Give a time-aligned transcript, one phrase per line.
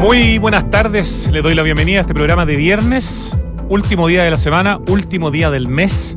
[0.00, 3.36] Muy buenas tardes, le doy la bienvenida a este programa de viernes,
[3.68, 6.16] último día de la semana, último día del mes.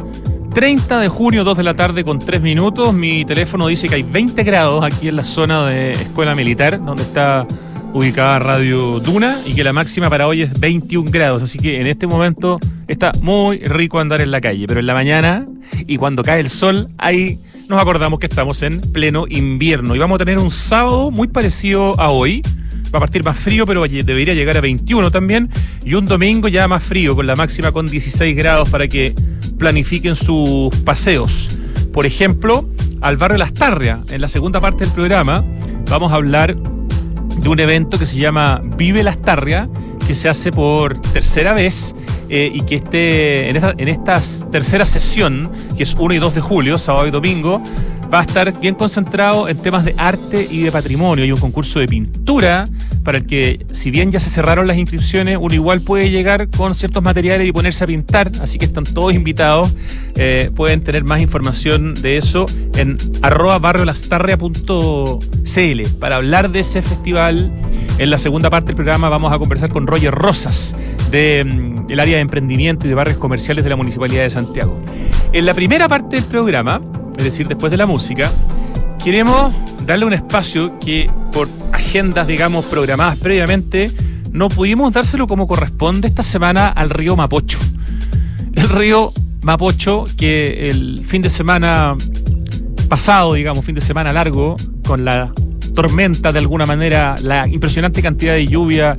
[0.53, 2.93] 30 de junio, 2 de la tarde con 3 minutos.
[2.93, 7.01] Mi teléfono dice que hay 20 grados aquí en la zona de Escuela Militar, donde
[7.01, 7.47] está
[7.91, 11.41] ubicada Radio Duna, y que la máxima para hoy es 21 grados.
[11.41, 14.67] Así que en este momento está muy rico andar en la calle.
[14.67, 15.47] Pero en la mañana
[15.87, 19.95] y cuando cae el sol, ahí nos acordamos que estamos en pleno invierno.
[19.95, 22.43] Y vamos a tener un sábado muy parecido a hoy.
[22.93, 25.49] Va a partir más frío, pero debería llegar a 21 también.
[25.85, 29.15] Y un domingo ya más frío, con la máxima con 16 grados para que
[29.57, 31.49] planifiquen sus paseos.
[31.93, 32.67] Por ejemplo,
[33.01, 35.43] al barrio Las Tarrias, en la segunda parte del programa,
[35.89, 39.67] vamos a hablar de un evento que se llama Vive Las Tarrias,
[40.05, 41.95] que se hace por tercera vez
[42.29, 46.41] eh, y que esté en esta, en tercera sesión, que es 1 y 2 de
[46.41, 47.61] julio, sábado y domingo,
[48.13, 51.23] va a estar bien concentrado en temas de arte y de patrimonio.
[51.23, 52.67] Hay un concurso de pintura
[53.03, 56.73] para el que, si bien ya se cerraron las inscripciones, uno igual puede llegar con
[56.73, 59.71] ciertos materiales y ponerse a pintar, así que están todos invitados.
[60.15, 63.59] Eh, pueden tener más información de eso en arroba
[65.99, 67.51] para hablar de ese festival.
[67.97, 70.75] En la segunda parte del programa vamos a conversar con Roger Rosas
[71.11, 74.77] del mm, área de emprendimiento y de barrios comerciales de la Municipalidad de Santiago.
[75.33, 76.81] En la primera parte del programa
[77.17, 78.31] es decir, después de la música,
[79.03, 79.53] queremos
[79.85, 83.91] darle un espacio que por agendas, digamos, programadas previamente,
[84.31, 87.59] no pudimos dárselo como corresponde esta semana al río Mapocho.
[88.53, 91.95] El río Mapocho que el fin de semana
[92.87, 95.33] pasado, digamos, fin de semana largo, con la
[95.73, 98.95] tormenta de alguna manera, la impresionante cantidad de lluvia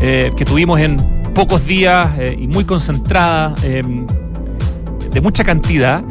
[0.00, 0.96] eh, que tuvimos en
[1.34, 3.82] pocos días eh, y muy concentrada, eh,
[5.12, 6.02] de mucha cantidad,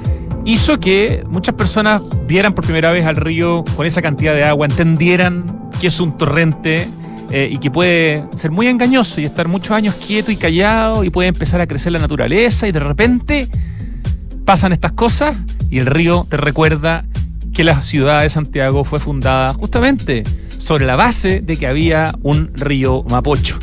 [0.48, 4.66] hizo que muchas personas vieran por primera vez al río con esa cantidad de agua,
[4.66, 6.88] entendieran que es un torrente
[7.32, 11.10] eh, y que puede ser muy engañoso y estar muchos años quieto y callado y
[11.10, 13.50] puede empezar a crecer la naturaleza y de repente
[14.46, 15.38] pasan estas cosas
[15.70, 17.04] y el río te recuerda
[17.54, 20.24] que la ciudad de Santiago fue fundada justamente
[20.60, 23.60] sobre la base de que había un río Mapocho.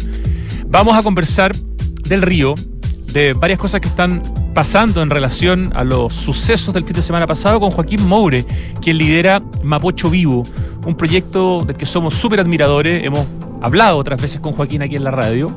[0.67, 2.55] Vamos a conversar del río,
[3.15, 4.23] de varias cosas que están
[4.55, 8.47] pasando en relación a los sucesos del fin de semana pasado con Joaquín Moure,
[8.81, 10.45] quien lidera Mapocho Vivo,
[10.87, 13.05] un proyecto del que somos súper admiradores.
[13.05, 13.27] Hemos
[13.61, 15.53] hablado otras veces con Joaquín aquí en la radio.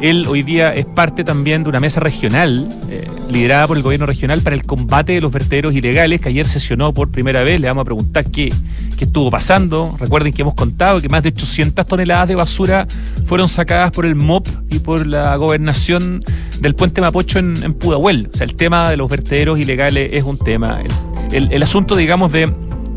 [0.00, 4.06] Él hoy día es parte también de una mesa regional, eh, liderada por el gobierno
[4.06, 7.60] regional para el combate de los vertederos ilegales, que ayer sesionó por primera vez.
[7.60, 8.52] Le vamos a preguntar qué,
[8.96, 9.96] qué estuvo pasando.
[9.98, 12.86] Recuerden que hemos contado que más de 800 toneladas de basura
[13.26, 16.22] fueron sacadas por el MOP y por la gobernación
[16.60, 18.30] del puente Mapocho en, en Pudahuel.
[18.32, 20.82] O sea, el tema de los vertederos ilegales es un tema.
[21.32, 22.52] el asunto, digamos, de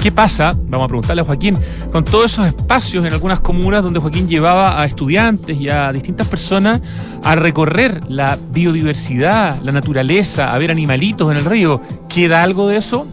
[0.06, 0.56] ¿Qué pasa?
[0.68, 1.58] Vamos a preguntarle a Joaquín,
[1.92, 6.28] con todos esos espacios en algunas comunas donde Joaquín llevaba a estudiantes y a distintas
[6.28, 6.80] personas
[7.24, 11.82] a recorrer la biodiversidad, la naturaleza, a ver animalitos en el río.
[12.08, 13.08] ¿Queda algo de eso?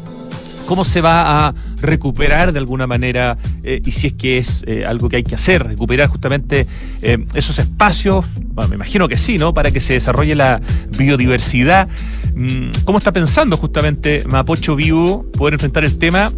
[0.67, 4.85] ¿Cómo se va a recuperar de alguna manera, eh, y si es que es eh,
[4.85, 6.67] algo que hay que hacer, recuperar justamente
[7.01, 9.55] eh, esos espacios, bueno, me imagino que sí, ¿no?
[9.55, 10.61] Para que se desarrolle la
[10.99, 11.89] biodiversidad.
[12.35, 16.31] Mm, ¿Cómo está pensando justamente Mapocho Vivo poder enfrentar el tema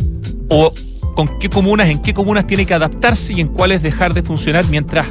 [0.49, 0.73] o
[1.15, 4.67] con qué comunas, en qué comunas tiene que adaptarse y en cuáles dejar de funcionar
[4.69, 5.09] mientras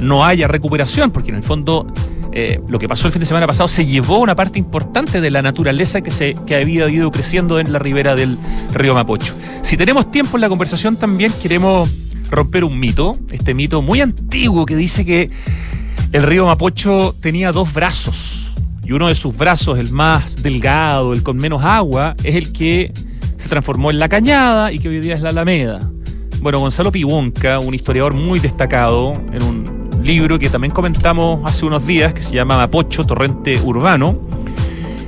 [0.00, 1.86] no haya recuperación, porque en el fondo
[2.32, 5.30] eh, lo que pasó el fin de semana pasado se llevó una parte importante de
[5.30, 8.38] la naturaleza que, se, que había ido creciendo en la ribera del
[8.72, 9.34] río Mapocho.
[9.62, 11.88] Si tenemos tiempo en la conversación también queremos
[12.30, 15.30] romper un mito, este mito muy antiguo que dice que
[16.12, 18.54] el río Mapocho tenía dos brazos
[18.84, 22.92] y uno de sus brazos, el más delgado, el con menos agua, es el que
[23.48, 25.80] transformó en La Cañada y que hoy día es la Alameda.
[26.40, 31.86] Bueno, Gonzalo Pibonca, un historiador muy destacado, en un libro que también comentamos hace unos
[31.86, 34.20] días, que se llama Mapocho, Torrente Urbano,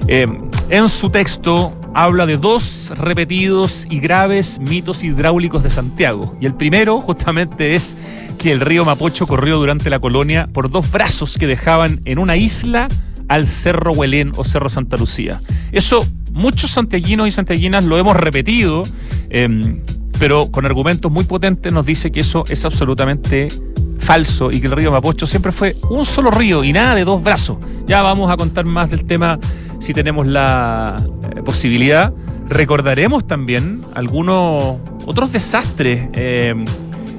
[0.09, 0.27] eh,
[0.71, 6.37] en su texto habla de dos repetidos y graves mitos hidráulicos de Santiago.
[6.41, 7.97] Y el primero justamente es
[8.39, 12.37] que el río Mapocho corrió durante la colonia por dos brazos que dejaban en una
[12.37, 12.89] isla
[13.31, 15.41] al Cerro Huelén o Cerro Santa Lucía.
[15.71, 18.83] Eso muchos santiaguinos y santiaguinas lo hemos repetido,
[19.31, 19.79] em,
[20.19, 23.49] pero con argumentos muy potentes nos dice que eso es absolutamente
[24.01, 27.23] falso y que el río Mapocho siempre fue un solo río y nada de dos
[27.23, 27.59] brazos.
[27.87, 29.39] Ya vamos a contar más del tema
[29.79, 30.97] si tenemos la
[31.37, 32.13] eh, posibilidad.
[32.49, 36.65] Recordaremos también algunos otros desastres em,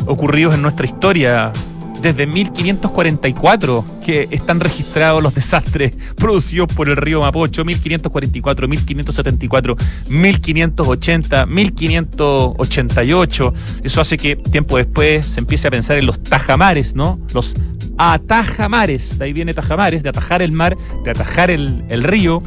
[0.08, 1.54] ocurridos en nuestra historia
[2.02, 9.78] desde 1544 que están registrados los desastres producidos por el río Mapocho, 1544, 1574,
[10.10, 13.54] 1580, 1588.
[13.84, 17.20] Eso hace que tiempo después se empiece a pensar en los tajamares, ¿no?
[17.34, 17.56] Los
[17.98, 22.42] atajamares, de ahí viene tajamares, de atajar el mar, de atajar el, río,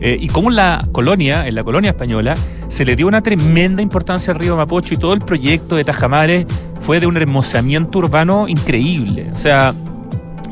[0.00, 2.34] eh, y como en la colonia, en la colonia española,
[2.68, 6.46] se le dio una tremenda importancia al río Mapocho y todo el proyecto de Tajamares
[6.82, 9.30] fue de un hermosamiento urbano increíble.
[9.34, 9.74] O sea,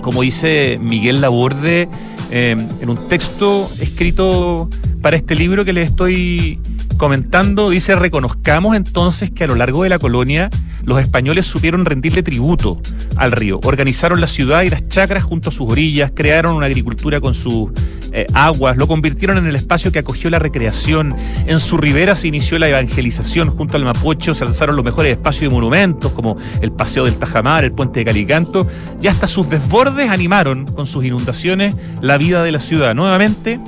[0.02, 1.88] como dice Miguel Laborde
[2.30, 4.68] eh, en un texto escrito
[5.00, 6.58] para este libro que le estoy
[6.96, 10.50] comentando, dice, reconozcamos entonces que a lo largo de la colonia
[10.84, 12.80] los españoles supieron rendirle tributo
[13.16, 13.60] al río.
[13.64, 17.70] Organizaron la ciudad y las chacras junto a sus orillas, crearon una agricultura con sus
[18.12, 21.14] eh, aguas, lo convirtieron en el espacio que acogió la recreación.
[21.46, 23.50] En su ribera se inició la evangelización.
[23.50, 27.64] Junto al Mapocho se alzaron los mejores espacios y monumentos como el Paseo del Tajamar,
[27.64, 28.66] el Puente de Calicanto,
[29.02, 32.94] y hasta sus desbordes animaron con sus inundaciones la vida de la ciudad.
[32.94, 33.60] Nuevamente,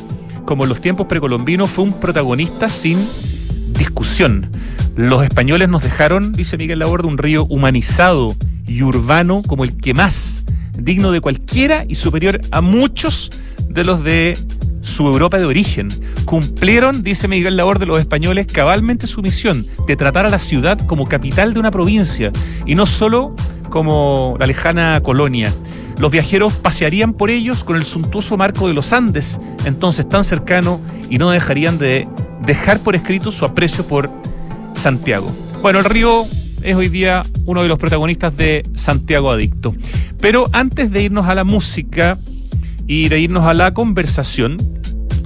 [0.49, 3.07] como en los tiempos precolombinos, fue un protagonista sin
[3.79, 4.49] discusión.
[4.97, 8.35] Los españoles nos dejaron, dice Miguel Laborde, un río humanizado
[8.67, 13.31] y urbano como el que más, digno de cualquiera y superior a muchos
[13.69, 14.39] de los de
[14.81, 15.89] su Europa de origen.
[16.25, 21.07] Cumplieron, dice Miguel Laborde, los españoles cabalmente su misión de tratar a la ciudad como
[21.07, 22.33] capital de una provincia
[22.65, 23.37] y no solo
[23.69, 25.53] como la lejana colonia.
[25.99, 30.81] Los viajeros pasearían por ellos con el suntuoso marco de los Andes, entonces tan cercano,
[31.11, 32.07] y no dejarían de
[32.45, 34.11] dejar por escrito su aprecio por
[34.75, 35.27] Santiago.
[35.61, 36.25] Bueno, el río
[36.63, 39.75] es hoy día uno de los protagonistas de Santiago Adicto.
[40.21, 42.19] Pero antes de irnos a la música
[42.87, 44.57] y de irnos a la conversación,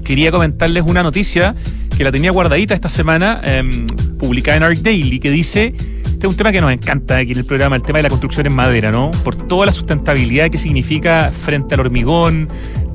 [0.04, 1.54] quería comentarles una noticia
[1.96, 3.86] que la tenía guardadita esta semana, em,
[4.18, 5.74] publicada en Arc Daily, que dice,
[6.22, 8.08] este es un tema que nos encanta aquí en el programa, el tema de la
[8.08, 9.10] construcción en madera, ¿no?
[9.24, 12.46] Por toda la sustentabilidad que significa frente al hormigón,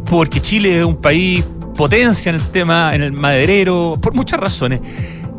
[0.09, 1.43] porque Chile es un país
[1.75, 4.79] potencia en el tema, en el maderero, por muchas razones.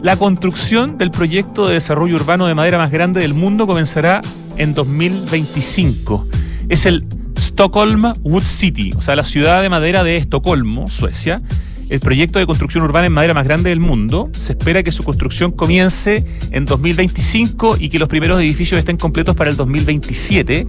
[0.02, 4.20] La construcción del proyecto de desarrollo urbano de madera más grande del mundo comenzará
[4.58, 6.26] en 2025.
[6.68, 7.06] Es el
[7.38, 11.40] Stockholm Wood City, o sea, la ciudad de madera de Estocolmo, Suecia,
[11.88, 14.28] el proyecto de construcción urbana en madera más grande del mundo.
[14.32, 19.34] Se espera que su construcción comience en 2025 y que los primeros edificios estén completos
[19.36, 20.66] para el 2027.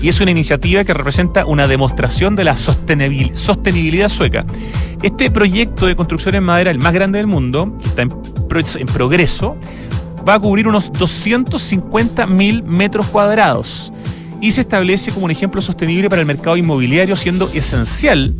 [0.00, 4.44] Y es una iniciativa que representa una demostración de la sostenibilidad sueca.
[5.02, 8.86] Este proyecto de construcción en madera, el más grande del mundo, que está en, en
[8.86, 9.56] progreso,
[10.28, 13.92] va a cubrir unos 250 mil metros cuadrados
[14.40, 18.34] y se establece como un ejemplo sostenible para el mercado inmobiliario, siendo esencial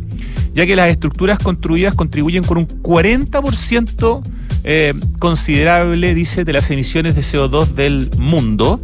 [0.57, 4.23] ya que las estructuras construidas contribuyen con un 40%
[4.63, 8.81] eh, considerable, dice, de las emisiones de CO2 del mundo.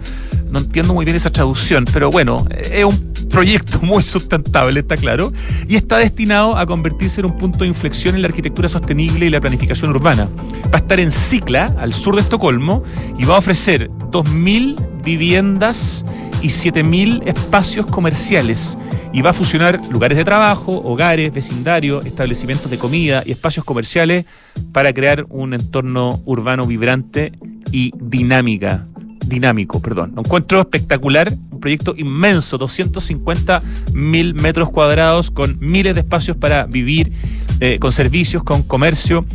[0.51, 5.33] No entiendo muy bien esa traducción, pero bueno, es un proyecto muy sustentable, está claro,
[5.67, 9.31] y está destinado a convertirse en un punto de inflexión en la arquitectura sostenible y
[9.31, 10.29] la planificación urbana.
[10.65, 12.83] Va a estar en Cicla, al sur de Estocolmo,
[13.17, 16.05] y va a ofrecer 2.000 viviendas
[16.43, 18.77] y 7.000 espacios comerciales
[19.13, 24.25] y va a fusionar lugares de trabajo, hogares, vecindario, establecimientos de comida y espacios comerciales
[24.71, 27.31] para crear un entorno urbano vibrante
[27.71, 28.88] y dinámica,
[29.27, 30.13] dinámico, perdón.
[30.15, 33.62] Lo encuentro espectacular, un proyecto inmenso, 250
[33.94, 37.12] mil metros cuadrados con miles de espacios para vivir,
[37.60, 39.25] eh, con servicios, con comercio.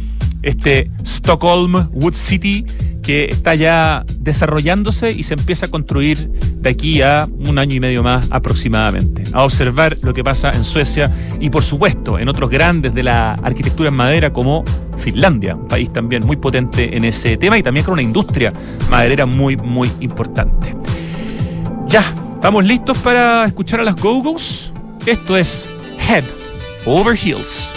[0.42, 2.64] Este Stockholm Wood City
[3.08, 7.80] que está ya desarrollándose y se empieza a construir de aquí a un año y
[7.80, 9.22] medio más aproximadamente.
[9.32, 11.10] A observar lo que pasa en Suecia
[11.40, 14.62] y por supuesto en otros grandes de la arquitectura en madera como
[14.98, 18.52] Finlandia, un país también muy potente en ese tema y también con una industria
[18.90, 20.76] maderera muy, muy importante.
[21.86, 24.70] Ya, ¿estamos listos para escuchar a las Go-Go's?
[25.06, 25.66] Esto es
[26.06, 26.24] Head
[26.84, 27.72] Over Heels.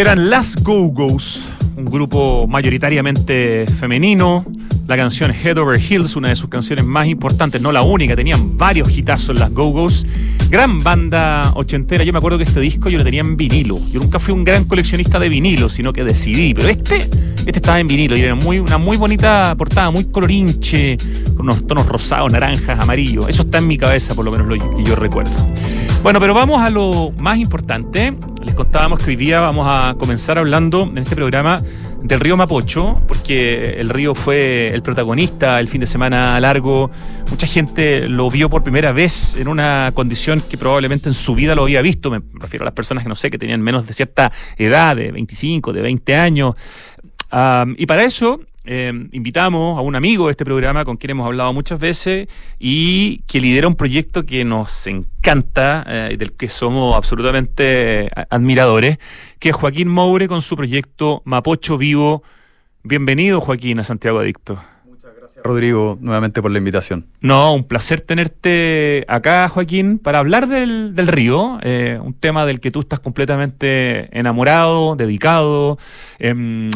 [0.00, 4.46] Eran las Go-Go's, un grupo mayoritariamente femenino.
[4.86, 8.56] La canción Head Over Heels, una de sus canciones más importantes, no la única, tenían
[8.56, 10.06] varios hitazos las Go-Go's.
[10.48, 13.78] Gran banda ochentera, yo me acuerdo que este disco yo lo tenía en vinilo.
[13.92, 17.78] Yo nunca fui un gran coleccionista de vinilo, sino que decidí, pero este, este estaba
[17.78, 20.96] en vinilo y era muy, una muy bonita portada, muy colorinche,
[21.36, 23.28] con unos tonos rosados, naranjas, amarillos.
[23.28, 25.32] Eso está en mi cabeza, por lo menos lo que yo recuerdo.
[26.02, 28.14] Bueno, pero vamos a lo más importante.
[28.60, 31.62] Contábamos que hoy día vamos a comenzar hablando en este programa
[32.02, 36.90] del río Mapocho, porque el río fue el protagonista el fin de semana largo.
[37.30, 41.54] Mucha gente lo vio por primera vez en una condición que probablemente en su vida
[41.54, 42.10] lo había visto.
[42.10, 45.10] Me refiero a las personas que no sé, que tenían menos de cierta edad, de
[45.10, 46.54] 25, de 20 años.
[47.78, 51.50] y para eso Em, invitamos a un amigo de este programa con quien hemos hablado
[51.54, 56.94] muchas veces y que lidera un proyecto que nos encanta y eh, del que somos
[56.94, 58.98] absolutamente eh, admiradores,
[59.38, 62.22] que es Joaquín Moure con su proyecto Mapocho Vivo.
[62.82, 64.62] Bienvenido, Joaquín, a Santiago Adicto.
[64.84, 67.06] Muchas gracias, Rodrigo, nuevamente por la invitación.
[67.22, 72.70] No, un placer tenerte acá, Joaquín, para hablar del, río, eh, un tema del que
[72.70, 75.78] tú estás completamente enamorado, dedicado.
[76.18, 76.70] Em,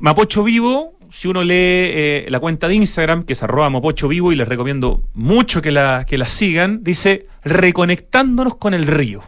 [0.00, 4.32] Mapocho Vivo si uno lee eh, la cuenta de Instagram, que es arroba mopocho vivo,
[4.32, 9.22] y les recomiendo mucho que la, que la sigan, dice reconectándonos con el río,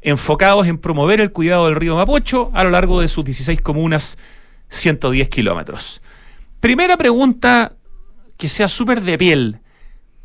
[0.00, 4.18] enfocados en promover el cuidado del río Mapocho a lo largo de sus 16 comunas,
[4.68, 6.02] 110 kilómetros.
[6.60, 7.72] Primera pregunta
[8.36, 9.58] que sea súper de piel.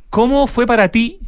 [0.10, 1.20] ¿Cómo fue para ti,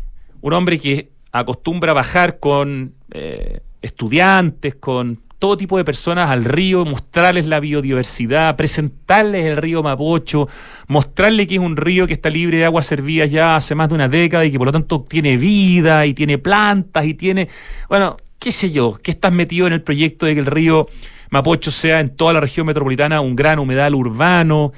[0.42, 6.46] un hombre que acostumbra a bajar con eh, estudiantes, con todo tipo de personas al
[6.46, 10.48] río, mostrarles la biodiversidad, presentarles el río Mapocho,
[10.88, 13.96] mostrarles que es un río que está libre de aguas servidas ya hace más de
[13.96, 17.50] una década y que por lo tanto tiene vida y tiene plantas y tiene,
[17.88, 20.88] bueno, qué sé yo, que estás metido en el proyecto de que el río
[21.30, 24.72] Mapocho sea en toda la región metropolitana un gran humedal urbano.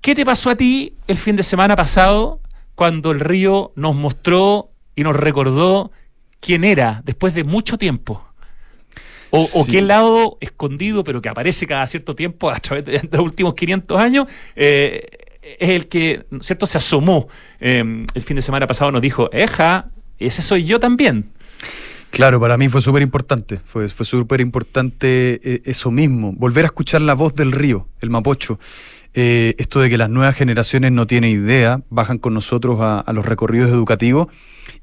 [0.00, 2.40] ¿Qué te pasó a ti el fin de semana pasado
[2.74, 5.90] cuando el río nos mostró y nos recordó
[6.40, 8.25] quién era después de mucho tiempo?
[9.30, 13.54] O, qué lado escondido, pero que aparece cada cierto tiempo a través de, los últimos
[13.54, 15.06] 500 años, eh,
[15.42, 17.28] es el que, ¿cierto?, se asomó
[17.60, 21.30] em, el fin de semana pasado, nos dijo, eja, ese soy yo también.
[22.10, 26.66] Claro, para mí fue súper importante, fue, fue súper importante eh, eso mismo, volver a
[26.66, 28.58] escuchar la voz del río, el mapocho.
[29.18, 33.12] Eh, esto de que las nuevas generaciones no tienen idea, bajan con nosotros a, a
[33.12, 34.28] los recorridos educativos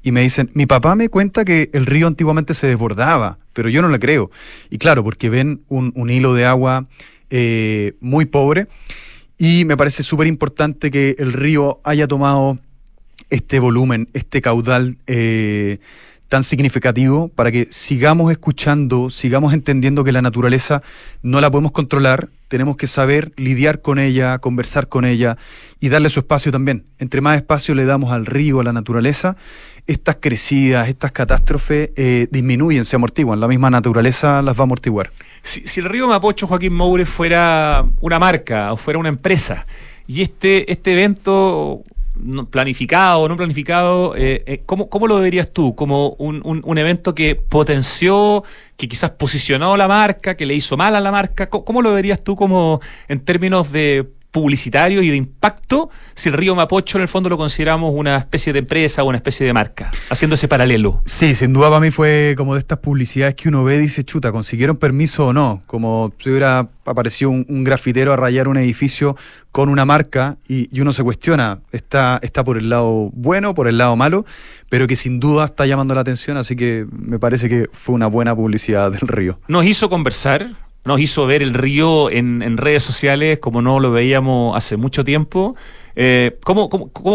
[0.04, 3.80] y me dicen, mi papá me cuenta que el río antiguamente se desbordaba, pero yo
[3.80, 4.30] no le creo.
[4.68, 6.86] Y claro, porque ven un, hilo de agua
[7.30, 8.68] eh, muy pobre
[9.38, 12.58] y me parece súper importante que el río haya tomado
[13.30, 15.78] este volumen, este caudal eh,
[16.28, 20.82] tan significativo para que sigamos escuchando, sigamos entendiendo que la naturaleza
[21.22, 25.38] no la podemos controlar, tenemos que saber lidiar con ella, conversar con ella
[25.84, 26.86] y darle su espacio también.
[26.98, 29.36] Entre más espacio le damos al río, a la naturaleza,
[29.86, 33.38] estas crecidas, estas catástrofes eh, disminuyen, se amortiguan.
[33.38, 35.10] La misma naturaleza las va a amortiguar.
[35.42, 39.66] Si, el río Mapocho, Joaquín Moure, fuera una marca o fuera una empresa,
[40.06, 41.82] y este, este evento
[42.50, 45.74] planificado o no planificado, eh, eh, ¿cómo, lo verías tú?
[45.74, 48.42] ¿Como un, un, evento que potenció,
[48.78, 51.50] que quizás posicionó la marca, que le hizo mal a la marca?
[51.50, 56.56] ¿Cómo, lo verías tú como en términos de publicitario y de impacto si el río
[56.56, 59.92] Mapocho en el fondo lo consideramos una especie de empresa o una especie de marca,
[60.10, 61.00] haciendo ese paralelo.
[61.04, 64.02] Sí, sin duda para mí fue como de estas publicidades que uno ve y dice,
[64.02, 65.62] chuta, ¿consiguieron permiso o no?
[65.68, 69.16] Como si hubiera aparecido un, grafitero a rayar un edificio
[69.52, 73.78] con una marca y, uno se cuestiona, está, está por el lado bueno, por el
[73.78, 74.26] lado malo,
[74.68, 78.08] pero que sin duda está llamando la atención, así que me parece que fue una
[78.08, 79.38] buena publicidad del río.
[79.46, 80.50] Nos hizo conversar
[80.84, 85.56] nos hizo ver el río en, redes sociales como no lo veíamos hace mucho tiempo.
[85.96, 86.68] Eh, ¿cómo,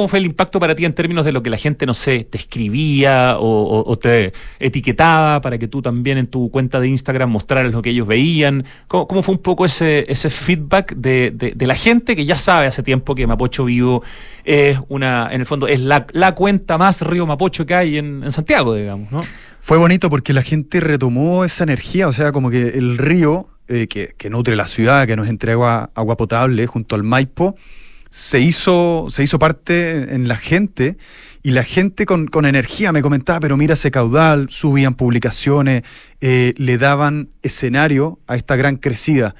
[0.07, 2.37] fue el impacto para ti en términos de lo que la gente, no sé, te
[2.37, 7.81] escribía o, te etiquetaba para que tú también en tu cuenta de Instagram mostraras lo
[7.81, 8.65] que ellos veían?
[8.87, 13.15] ¿Cómo, fue un poco ese, ese feedback de, la gente que ya sabe hace tiempo
[13.15, 14.01] que Mapocho Vivo
[14.45, 18.31] es una, en el fondo, es la, cuenta más río Mapocho que hay en, en
[18.31, 19.19] Santiago, digamos, ¿no?
[19.61, 23.87] Fue bonito porque la gente retomó esa energía, o sea, como que el río eh,
[23.87, 27.55] que, nutre la ciudad, que nos entrega agua potable junto al Maipo,
[28.09, 30.97] se hizo, se hizo parte en la gente
[31.43, 35.83] y la gente con, energía me comentaba, pero mira ese caudal, subían publicaciones,
[36.19, 39.35] eh, le daban escenario a esta gran crecida,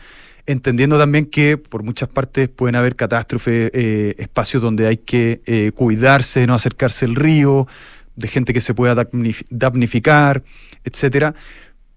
[0.46, 6.46] entendiendo también que por muchas partes pueden haber catástrofes, eh, espacios donde hay que cuidarse,
[6.46, 7.68] no acercarse al río,
[8.16, 9.08] de gente que se pueda
[9.50, 10.44] damnificar,
[10.84, 11.34] etcétera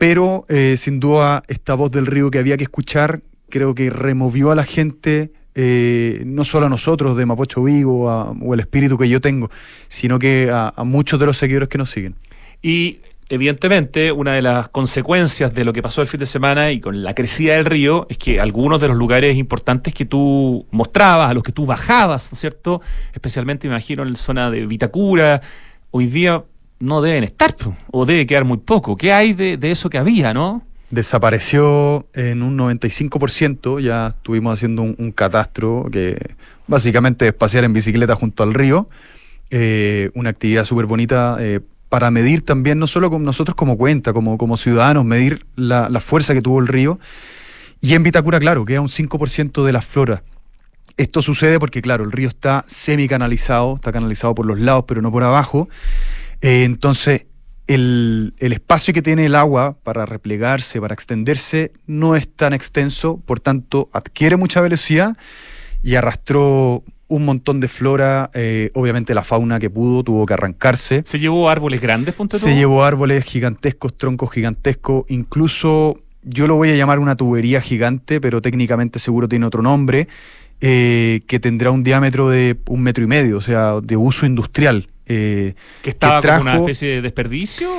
[0.02, 4.50] pero eh, sin duda esta voz del río que había que escuchar creo que removió
[4.50, 9.08] a la gente, eh, no solo a nosotros de Mapocho Vigo o el espíritu que
[9.08, 9.48] yo tengo,
[9.86, 12.16] sino que a, muchos de los seguidores que nos siguen.
[12.60, 16.80] Y evidentemente, una de las consecuencias de lo que pasó el fin de semana y
[16.80, 21.30] con la crecida del río es que algunos de los lugares importantes que tú mostrabas,
[21.30, 22.82] a los que tú bajabas, ¿no es cierto?
[23.12, 25.42] Especialmente, me imagino, en la zona de Vitacura,
[25.92, 26.42] hoy día
[26.82, 27.54] no deben estar,
[27.90, 28.96] o debe quedar muy poco.
[28.96, 30.62] ¿Qué hay de, de eso que había, no?
[30.92, 36.34] desapareció en un 95%, ya estuvimos haciendo un, catastro que
[36.66, 38.90] básicamente es pasear en bicicleta junto al río,
[39.50, 44.12] eh, una actividad súper bonita eh, para medir también, no solo con nosotros como cuenta,
[44.12, 47.00] como, como ciudadanos, medir la, fuerza que tuvo el río.
[47.80, 50.22] Y en Vitacura, claro, queda un 5% de la flora.
[50.98, 55.10] Esto sucede porque, claro, el río está semi-canalizado, está canalizado por los lados, pero no
[55.10, 55.68] por abajo.
[56.42, 57.26] Eh, entonces,
[57.66, 63.40] el, espacio que tiene el agua para replegarse, para extenderse, no es tan extenso, por
[63.40, 65.16] tanto adquiere mucha velocidad
[65.82, 71.02] y arrastró un montón de flora, eh, obviamente la fauna que pudo tuvo que arrancarse.
[71.06, 76.76] ¿Se llevó árboles grandes, Se llevó árboles gigantescos, troncos gigantescos, incluso yo lo voy a
[76.76, 80.08] llamar una tubería gigante, pero técnicamente seguro tiene otro nombre,
[80.60, 84.88] eh, que tendrá un diámetro de un metro y medio, o sea, de uso industrial.
[85.14, 87.70] Eh, ¿Que estaba como una especie de desperdicio?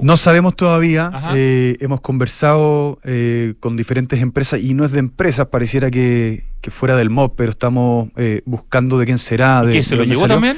[0.00, 1.12] No sabemos todavía.
[1.34, 6.96] Eh, hemos conversado eh, con diferentes empresas y no es de empresas, pareciera que, fuera
[6.96, 8.08] del MOB, pero estamos
[8.46, 9.62] buscando de quién será.
[9.62, 10.56] De, se lo llevó también?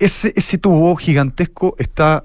[0.00, 2.24] Ese, ese tubo gigantesco está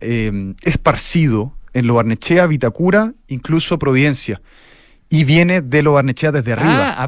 [0.00, 4.40] esparcido en Lo Barnechea, Vitacura, incluso Providencia
[5.08, 6.94] y viene de lo Barnechea desde arriba.
[6.98, 7.02] Ah,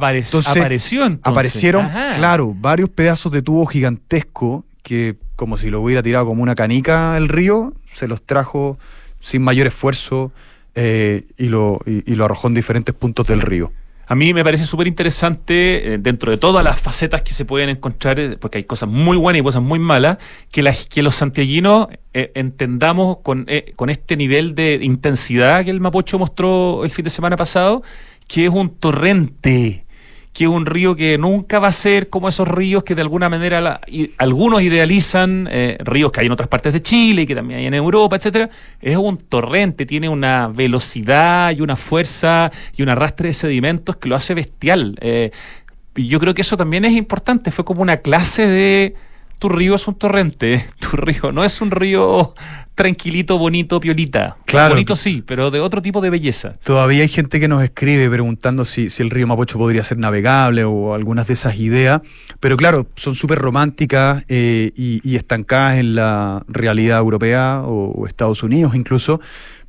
[0.57, 1.31] apareció entonces.
[1.31, 6.55] Aparecieron, claro, varios pedazos de tubo gigantesco que, como si lo hubiera tirado como una
[6.55, 8.79] canica el río, se los trajo
[9.21, 10.33] sin mayor esfuerzo
[10.75, 13.73] eh, y, lo, y lo arrojó en diferentes puntos del río.
[14.11, 17.69] A mí me parece súper interesante, eh, dentro de todas las facetas que se pueden
[17.69, 20.19] encontrar, eh, porque hay cosas muy buenas y cosas muy malas,
[20.51, 23.47] que, que los santiaguinos eh, entendamos con,
[23.77, 27.85] con este nivel de intensidad que el Mapocho mostró el fin de semana pasado,
[28.27, 29.85] que es un torrente
[30.33, 33.29] que es un río que nunca va a ser como esos ríos que de alguna
[33.29, 33.81] manera
[34.19, 37.67] algunos idealizan, eh, ríos que hay en otras partes de Chile y que también hay
[37.67, 38.49] en Europa, etcétera.
[38.81, 44.09] Es un torrente, tiene una velocidad y una fuerza y un arrastre de sedimentos que
[44.09, 44.97] lo hace bestial.
[45.01, 45.33] Eh,
[45.97, 48.95] yo creo que eso también es importante, fue como una clase de
[49.41, 52.35] tu río es un torrente, tu río no es un río
[52.75, 54.37] tranquilito, bonito, piolita.
[54.45, 54.75] Claro.
[54.75, 56.55] Bonito sí, pero de otro tipo de belleza.
[56.63, 60.95] Todavía hay gente que nos escribe preguntando si, el río Mapocho podría ser navegable o
[60.95, 62.03] algunas de esas ideas,
[62.39, 68.75] pero claro, son súper románticas eh, y, estancadas en la realidad europea o, Estados Unidos
[68.75, 69.21] incluso.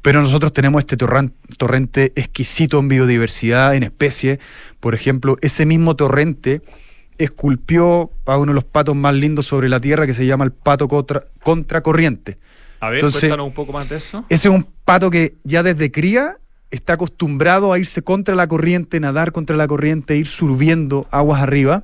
[0.01, 4.39] Pero nosotros tenemos este torrente exquisito en biodiversidad, en especies.
[4.79, 6.61] Por ejemplo, ese mismo torrente
[7.23, 10.51] esculpió a uno de los patos más lindos sobre la tierra que se llama el
[10.51, 12.37] pato contra, contracorriente.
[12.79, 14.25] A ver, cuéntanos un poco más de eso.
[14.29, 16.37] Ese es un pato que ya desde cría
[16.71, 21.83] está acostumbrado a irse contra la corriente, nadar contra la corriente, ir subiendo aguas arriba.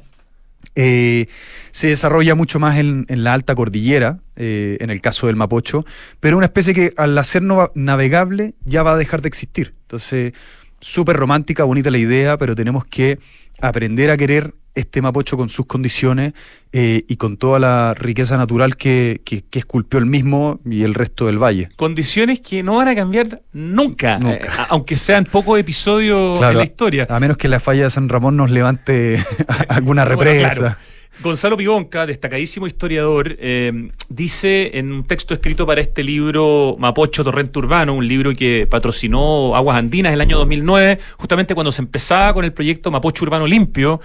[0.76, 1.28] Eh,
[1.72, 5.86] se desarrolla mucho más en, la alta cordillera, eh, en el caso del Mapocho,
[6.20, 7.44] pero una especie que al hacer
[7.76, 9.74] navegable ya va a dejar de existir.
[9.82, 10.34] Entonces,
[10.80, 13.20] súper romántica, bonita la idea, pero tenemos que
[13.62, 16.34] aprender a querer este Mapocho con sus condiciones
[16.72, 21.26] eh, y con toda la riqueza natural que, que, esculpió el mismo y el resto
[21.26, 21.70] del valle.
[21.76, 27.08] Condiciones que no van a cambiar nunca, eh, aunque sean pocos episodios en la historia.
[27.10, 29.24] A menos que la falla de San Ramón nos levante
[29.70, 30.78] alguna represa.
[31.20, 37.58] Gonzalo Pibonca, destacadísimo historiador, eh, dice en un texto escrito para este libro Mapocho Torrente
[37.58, 42.46] Urbano, un libro que patrocinó Aguas Andinas el año 2009, justamente cuando se empezaba con
[42.46, 44.00] el proyecto Mapocho Urbano Limpio,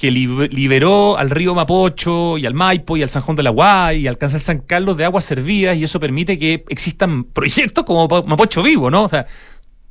[0.00, 4.00] que liberó al río Mapocho y al Maipo y al San Juan de la Guay
[4.00, 8.08] y alcanza el San Carlos de aguas servidas y eso permite que existan proyectos como
[8.24, 9.04] Mapocho Vivo, ¿no?
[9.04, 9.26] O sea,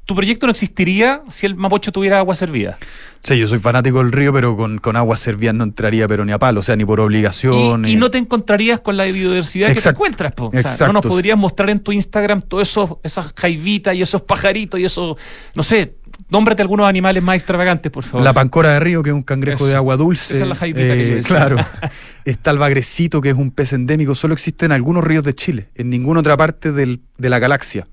[0.10, 2.80] tu proyecto no existiría si el Mapocho tuviera agua servida.
[3.20, 6.32] Sí, yo soy fanático del río, pero con, con agua servida no entraría pero ni
[6.32, 7.86] a palo, o sea, ni por obligación.
[7.86, 10.48] Y, no te encontrarías con la biodiversidad que te encuentras, po.
[10.48, 14.80] O sea, no nos podrías mostrar en tu Instagram todas esas jaivitas y esos pajaritos
[14.80, 15.16] y eso,
[15.54, 15.94] no sé,
[16.32, 18.24] Nómbrate algunos animales más extravagantes, por favor.
[18.24, 20.36] La pancora de río, que es un cangrejo de agua dulce.
[20.36, 21.58] Esa es la que yo eh, Claro.
[22.26, 24.14] Está el bagrecito, que es un pez endémico.
[24.14, 27.88] Solo existe en algunos ríos de Chile, en ninguna otra parte de la galaxia.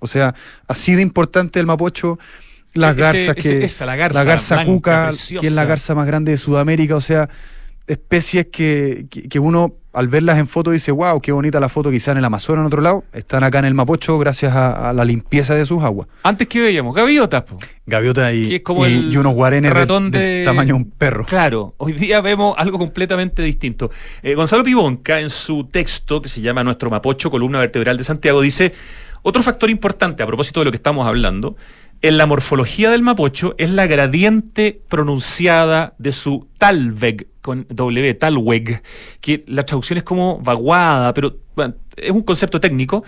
[0.00, 0.34] O sea,
[0.66, 2.18] así de importante el mapocho.
[2.72, 3.68] Las garzas que.
[3.84, 5.10] la garza, cuca,
[5.40, 6.96] que es la garza más grande de Sudamérica.
[6.96, 7.28] O sea,
[7.90, 12.12] especies que, que, uno al verlas en foto dice, wow, qué bonita la foto, quizás
[12.12, 15.56] en el Amazonas en otro lado, están acá en el Mapocho gracias a, la limpieza
[15.56, 16.06] de sus aguas.
[16.22, 17.44] Antes que veíamos, gaviotas.
[17.86, 19.74] Gaviotas y, y, unos guarenes
[20.12, 21.24] de, tamaño de un perro.
[21.26, 23.90] Claro, hoy día vemos algo completamente distinto.
[24.22, 28.40] Eh, Gonzalo Pibonca, en su texto que se llama Nuestro Mapocho, columna vertebral de Santiago,
[28.40, 28.72] dice,
[29.22, 31.56] otro factor importante a propósito de lo que estamos hablando
[32.02, 38.82] en la morfología del mapocho es la gradiente pronunciada de su talweg, con W, talweg,
[39.20, 41.36] que la traducción es como vaguada, pero
[41.96, 43.04] es un concepto técnico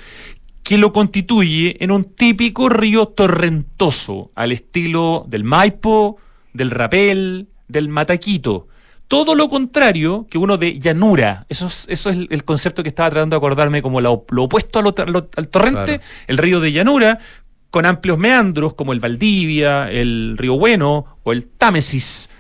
[0.62, 6.18] que lo constituye en un típico río torrentoso, al estilo del Maipo,
[6.52, 8.68] del Rapel, del Mataquito.
[9.12, 11.44] Todo lo contrario que uno de llanura.
[11.50, 15.48] Eso es, eso es el concepto que estaba tratando de acordarme como lo, opuesto al
[15.48, 17.18] torrente, el río de llanura,
[17.68, 22.30] con amplios meandros como el Valdivia, el Río Bueno o el Támesis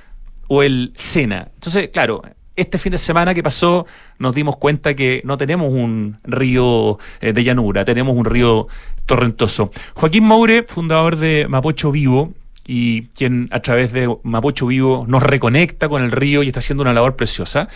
[0.48, 1.50] o el Sena.
[1.56, 2.22] Entonces, claro,
[2.56, 3.84] este fin de semana que pasó
[4.18, 8.66] nos dimos cuenta que no tenemos un río eh, de llanura, tenemos un río
[9.04, 9.70] torrentoso.
[9.92, 12.32] Joaquín Moure, fundador de Mapocho Vivo,
[12.66, 16.82] y quien a través de Mapocho Vivo nos reconecta con el río y está haciendo
[16.82, 17.68] una labor preciosa.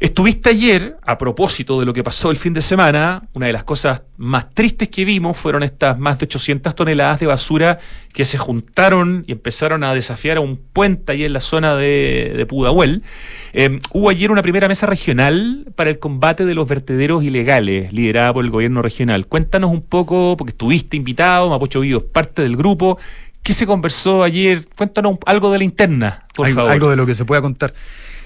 [0.00, 3.64] Estuviste ayer, a propósito de lo que pasó el fin de semana, una de las
[3.64, 7.78] cosas más tristes que vimos fueron estas más de 800 toneladas de basura
[8.14, 12.46] que se juntaron y empezaron a desafiar a un puente ahí en la zona de,
[12.48, 13.02] Pudahuel.
[13.52, 18.32] Em, hubo ayer una primera mesa regional para el combate de los vertederos ilegales, liderada
[18.32, 19.26] por el gobierno regional.
[19.26, 22.98] Cuéntanos un poco, porque estuviste invitado, Mapocho Vivo es parte del grupo.
[23.42, 24.66] ¿Qué se conversó ayer?
[24.76, 26.72] Cuéntanos algo de la interna, por algo, favor.
[26.72, 27.74] Algo de lo que se pueda contar.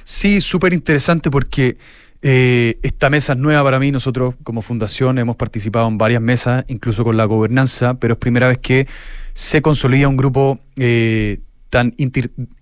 [0.03, 1.79] Sí, súper interesante porque
[2.20, 3.90] eh, esta mesa es nueva para mí.
[3.90, 8.48] Nosotros como fundación hemos participado en varias mesas, incluso con la gobernanza, pero es primera
[8.48, 8.88] vez que
[9.35, 11.92] se consolida un grupo eh, tan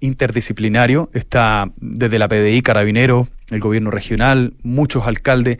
[0.00, 1.10] interdisciplinario.
[1.14, 5.58] Está desde la PDI, Carabineros, el gobierno regional, muchos alcaldes,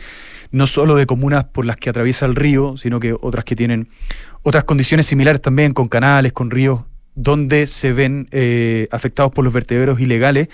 [0.51, 3.89] no solo de comunas por las que atraviesa el río, sino que otras que tienen
[4.43, 6.81] otras condiciones similares también, con canales, con ríos,
[7.15, 10.49] donde se ven eh, afectados por los vertederos ilegales.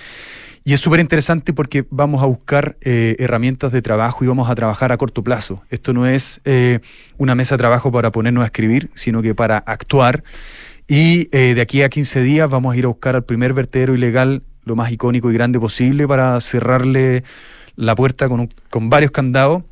[0.64, 4.54] Y es súper interesante porque vamos a buscar eh, herramientas de trabajo y vamos a
[4.54, 5.62] trabajar a corto plazo.
[5.70, 6.80] Esto no es eh,
[7.16, 10.24] una mesa de trabajo para ponernos a escribir, sino que para actuar.
[10.86, 14.42] Y de aquí a 15 días vamos a ir a buscar al primer vertedero ilegal
[14.64, 17.24] lo más icónico y grande posible para cerrarle
[17.76, 19.64] la puerta con, con varios candados.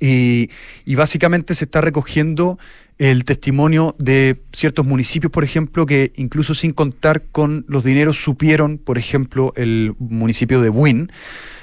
[0.00, 0.50] Y,
[0.86, 2.58] y básicamente se está recogiendo
[2.98, 8.78] el testimonio de ciertos municipios, por ejemplo, que incluso sin contar con los dineros supieron,
[8.78, 11.10] por ejemplo, el municipio de Buin,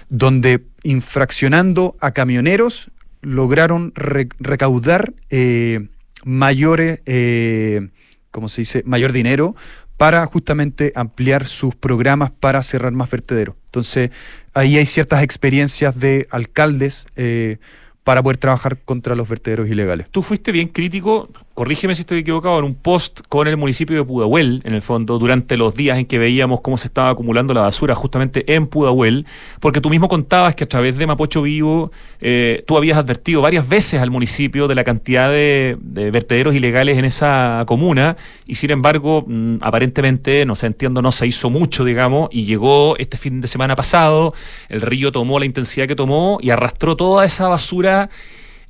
[0.09, 2.91] donde infraccionando a camioneros
[3.21, 5.87] lograron recaudar eh,
[6.23, 7.89] mayores, eh,
[8.29, 9.55] ¿cómo se dice?, mayor dinero
[9.97, 13.55] para justamente ampliar sus programas para cerrar más vertederos.
[13.65, 14.09] Entonces,
[14.53, 17.05] ahí hay ciertas experiencias de alcaldes.
[17.15, 17.57] Eh,
[18.03, 20.07] para poder trabajar contra los vertederos ilegales.
[20.11, 24.03] Tú fuiste bien crítico, corrígeme si estoy equivocado, en un post con el municipio de
[24.03, 27.61] Pudahuel, en el fondo, durante los días en que veíamos cómo se estaba acumulando la
[27.61, 29.25] basura justamente en Pudahuel,
[29.59, 33.69] porque tú mismo contabas que a través de Mapocho Vivo eh, tú habías advertido varias
[33.69, 39.23] veces al municipio de la cantidad de, vertederos ilegales en esa comuna, y sin embargo,
[39.27, 43.47] mm, aparentemente, no sé, entiendo, no se hizo mucho, digamos, y llegó este fin de
[43.47, 44.33] semana pasado,
[44.69, 48.09] el río tomó la intensidad que tomó y arrastró toda esa basura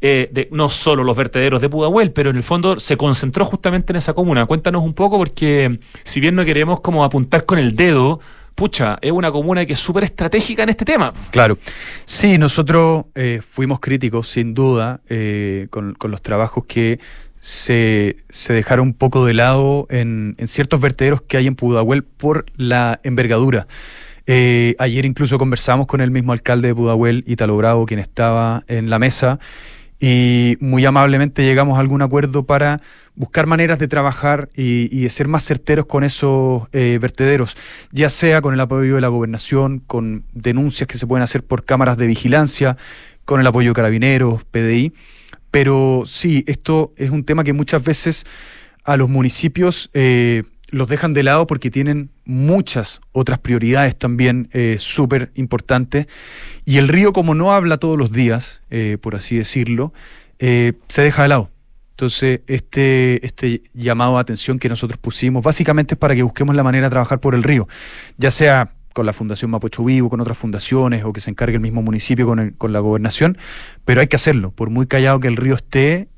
[0.06, 3.94] eh, de no solo los vertederos de Pudahuel, pero en el fondo se concentró justamente
[3.94, 4.46] en esa comuna.
[4.46, 8.20] Cuéntanos un poco, porque si bien no queremos como apuntar con el dedo,
[8.54, 11.14] pucha, es una comuna que es súper estratégica en este tema.
[11.32, 11.58] Claro.
[12.04, 17.00] Sí, nosotros eh, fuimos críticos, sin duda, eh, con, los trabajos que
[17.40, 22.46] se, se, dejaron un poco de lado en, ciertos vertederos que hay en Pudahuel por
[22.58, 23.68] la envergadura.
[24.28, 29.00] ayer incluso conversamos con el mismo alcalde de Pudahuel, Italo Bravo, quien estaba en la
[29.00, 29.40] mesa,
[30.06, 32.82] y muy amablemente llegamos a algún acuerdo para
[33.16, 37.56] buscar maneras de trabajar y, de ser más certeros con esos eh, vertederos,
[37.94, 41.64] ya sea con el apoyo de la gobernación, con denuncias que se pueden hacer por
[41.64, 42.76] cámaras de vigilancia,
[43.24, 44.92] con el apoyo de carabineros, PDI.
[45.52, 48.26] Pero sí, esto es un tema que muchas veces
[48.84, 54.78] a los municipios eh, los dejan de lado porque tienen muchas otras prioridades también eh,
[54.80, 56.08] súper importantes.
[56.66, 59.94] Y el río, como no habla todos los días, eh, por así decirlo,
[60.40, 61.52] eh, se deja de lado.
[61.92, 66.64] Entonces, este, este llamado a atención que nosotros pusimos, básicamente es para que busquemos la
[66.64, 67.68] manera de trabajar por el río,
[68.18, 71.62] ya sea con la Fundación Mapocho Vivo, con otras fundaciones, o que se encargue el
[71.62, 73.38] mismo municipio con, con la gobernación,
[73.86, 74.50] pero hay que hacerlo.
[74.50, 76.10] Por muy callado que el río esté,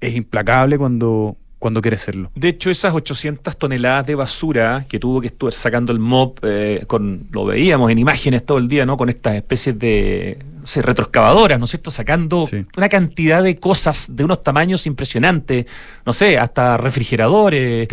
[0.00, 2.30] es implacable cuando cuando quiere serlo.
[2.34, 6.84] De hecho, esas 800 toneladas de basura que tuvo que estar sacando el MOP, eh,
[6.86, 8.96] con, lo veíamos en imágenes todo el día, ¿no?
[8.96, 10.38] Con estas especies de
[10.76, 11.90] no retroexcavadoras, ¿no es cierto?
[11.90, 12.44] Sacando
[12.76, 15.66] una cantidad de cosas de unos tamaños impresionantes,
[16.04, 17.88] no sé, hasta refrigeradores,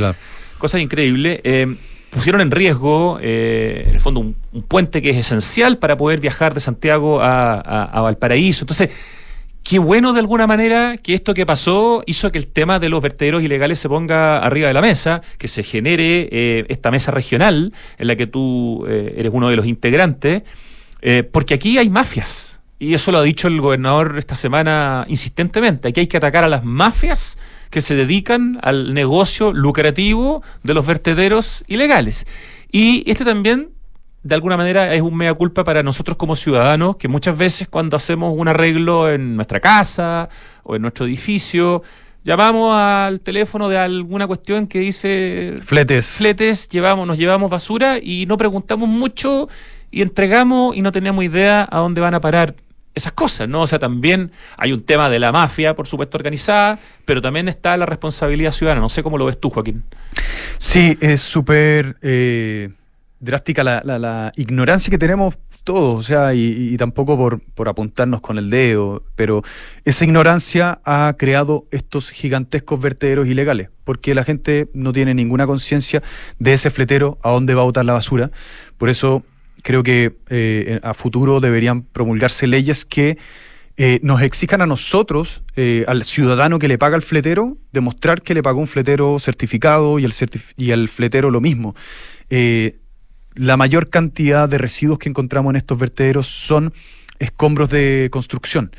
[0.58, 1.40] cosas increíbles.
[1.44, 1.76] Eh,
[2.12, 4.36] pusieron en riesgo, eh, en el fondo, un,
[4.68, 8.64] puente que es esencial para poder viajar de Santiago a, a Valparaíso.
[8.64, 8.90] Entonces,
[9.66, 13.02] qué bueno de alguna manera que esto que pasó hizo que el tema de los
[13.02, 17.74] vertederos ilegales se ponga arriba de la mesa, que se genere eh, esta mesa regional
[17.98, 20.44] en la que tú eh, eres uno de los integrantes,
[21.02, 22.62] eh, porque aquí hay mafias.
[22.78, 25.88] Y eso lo ha dicho el gobernador esta semana insistentemente.
[25.88, 27.40] Aquí hay que atacar a las mafias
[27.72, 32.28] que se dedican al negocio lucrativo de los vertederos ilegales.
[32.72, 33.70] Y este también
[34.26, 37.96] de alguna manera es un mea culpa para nosotros como ciudadanos, que muchas veces cuando
[37.96, 40.30] hacemos un arreglo en nuestra casa
[40.64, 41.84] o en nuestro edificio,
[42.24, 46.16] llamamos al teléfono de alguna cuestión que dice fletes.
[46.18, 49.48] Fletes, llevamos, nos llevamos basura y no preguntamos mucho
[49.92, 52.56] y entregamos y no tenemos idea a dónde van a parar
[52.96, 53.62] esas cosas, ¿no?
[53.62, 57.78] O sea, también hay un tema de la mafia, por supuesto, organizada, pero también está
[57.78, 58.82] la responsabilidad ciudadana.
[58.82, 59.84] No sé cómo lo ves tú, Joaquín.
[60.58, 61.98] Sí, es súper...
[62.02, 62.72] Eh,
[63.20, 68.52] drástica la, ignorancia que tenemos todos, o sea, y, tampoco por, por, apuntarnos con el
[68.52, 69.42] dedo, pero
[69.84, 76.04] esa ignorancia ha creado estos gigantescos vertederos ilegales, porque la gente no tiene ninguna conciencia
[76.38, 78.30] de ese fletero, a dónde va a botar la basura.
[78.78, 79.24] Por eso
[79.64, 83.18] creo que eh, a futuro deberían promulgarse leyes que
[83.78, 88.36] eh, nos exijan a nosotros, eh, al ciudadano que le paga el fletero, demostrar que
[88.36, 90.14] le pagó un fletero certificado y el,
[90.58, 91.76] y el fletero lo mismo
[93.36, 96.74] la mayor cantidad de residuos que encontramos en estos vertederos son
[97.20, 98.72] escombros de construcción,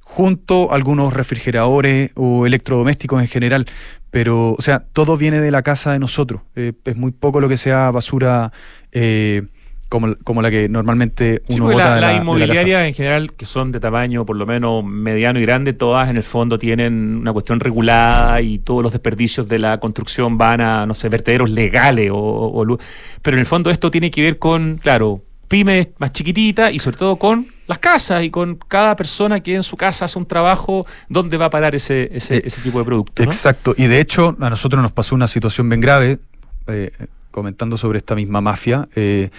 [0.00, 3.66] junto a algunos refrigeradores o electrodomésticos en general.
[4.10, 6.42] Pero, o sea, todo viene de la casa de nosotros.
[6.54, 8.52] Eh, es muy poco lo que sea basura
[8.92, 9.46] eh,
[9.92, 14.24] como, la que normalmente uno sí, la, la, inmobiliaria en general, que son de tamaño
[14.24, 18.58] por lo menos mediano y grande, todas en el fondo tienen una cuestión regulada y
[18.58, 22.10] todos los desperdicios de la construcción van a, no sé, vertederos legales.
[22.10, 22.78] O,
[23.20, 26.96] pero en el fondo esto tiene que ver con, claro, pymes más chiquititas y sobre
[26.96, 30.86] todo con las casas y con cada persona que en su casa hace un trabajo,
[31.10, 33.22] ¿dónde va a parar ese, ese, eh, tipo de producto?
[33.22, 36.18] Exacto, y de hecho a nosotros nos pasó una situación bien grave.
[36.66, 36.90] Eh,
[37.32, 39.30] comentando sobre esta misma mafia, eh,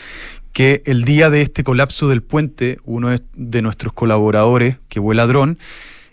[0.51, 5.57] que el día de este colapso del puente, uno de nuestros colaboradores, que vuela dron,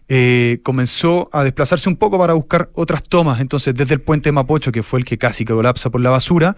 [0.08, 3.40] eh, comenzó a desplazarse un poco para buscar otras tomas.
[3.40, 6.56] Entonces, desde el puente Mapocho, que fue el que casi colapsa por la basura,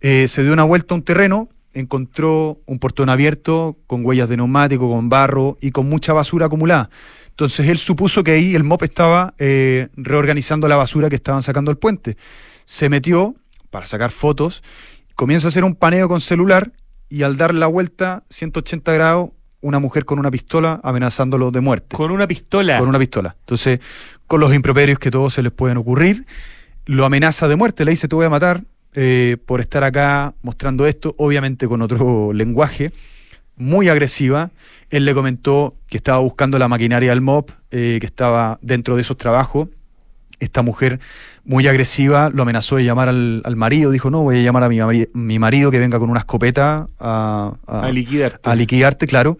[0.00, 4.36] eh, se dio una vuelta a un terreno, encontró un portón abierto con huellas de
[4.36, 6.88] neumático, con barro y con mucha basura acumulada.
[7.28, 11.70] Entonces él supuso que ahí el MOP estaba eh, reorganizando la basura que estaban sacando
[11.70, 12.16] del puente.
[12.64, 13.36] Se metió
[13.70, 14.62] para sacar fotos,
[15.14, 16.72] comienza a hacer un paneo con celular
[17.08, 21.96] y al dar la vuelta 180 grados, una mujer con una pistola amenazándolo de muerte.
[21.96, 22.78] ¿Con una pistola?
[22.78, 23.36] Con una pistola.
[23.40, 23.80] Entonces,
[24.26, 26.26] con los improperios que todos se les pueden ocurrir,
[26.86, 28.62] lo amenaza de muerte, le dice te voy a matar
[28.94, 32.92] eh, por estar acá mostrando esto, obviamente con otro lenguaje,
[33.56, 34.50] muy agresiva.
[34.90, 39.02] Él le comentó que estaba buscando la maquinaria del MOP, eh, que estaba dentro de
[39.02, 39.68] esos trabajos.
[40.40, 41.00] Esta mujer
[41.44, 44.78] muy agresiva, lo amenazó de llamar al, marido, dijo, no, voy a llamar a mi,
[45.12, 48.48] mi marido que venga con una escopeta a, a, liquidarte.
[48.48, 49.38] A liquidarte, claro.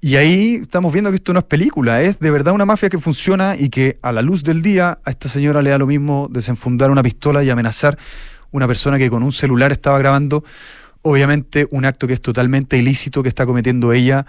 [0.00, 2.98] Y ahí estamos viendo que esto no es película, es de verdad una mafia que
[2.98, 6.28] funciona y que a la luz del día a esta señora le da lo mismo
[6.30, 7.98] desenfundar una pistola y amenazar
[8.50, 10.44] una persona que con un celular estaba grabando,
[11.02, 14.26] obviamente un acto que es totalmente ilícito que está cometiendo ella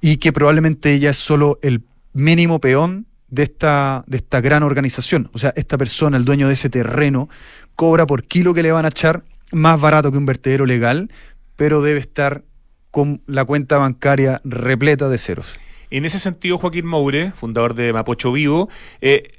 [0.00, 5.28] y que probablemente ella es solo el mínimo peón de esta, de esta gran organización.
[5.32, 7.28] O sea, esta persona, el dueño de ese terreno,
[7.74, 11.10] cobra por kilo que le van a echar más barato que un vertedero legal,
[11.56, 12.44] pero debe estar
[12.90, 15.54] con la cuenta bancaria repleta de ceros.
[15.90, 18.68] En ese sentido, Joaquín Moure, fundador de Mapocho Vivo,
[19.00, 19.32] eh,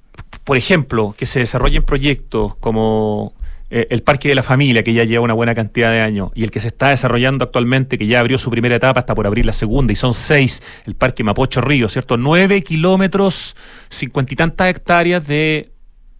[0.43, 3.33] por ejemplo, que se desarrollen proyectos como
[3.69, 6.43] eh, el Parque de la Familia, que ya lleva una buena cantidad de años, y
[6.43, 9.45] el que se está desarrollando actualmente, que ya abrió su primera etapa, está por abrir
[9.45, 12.17] la segunda, y son seis, el Parque Mapocho Río, ¿cierto?
[12.17, 13.55] Nueve kilómetros,
[13.89, 15.71] cincuenta y tantas hectáreas de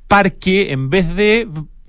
[0.08, 1.47] parque, en vez de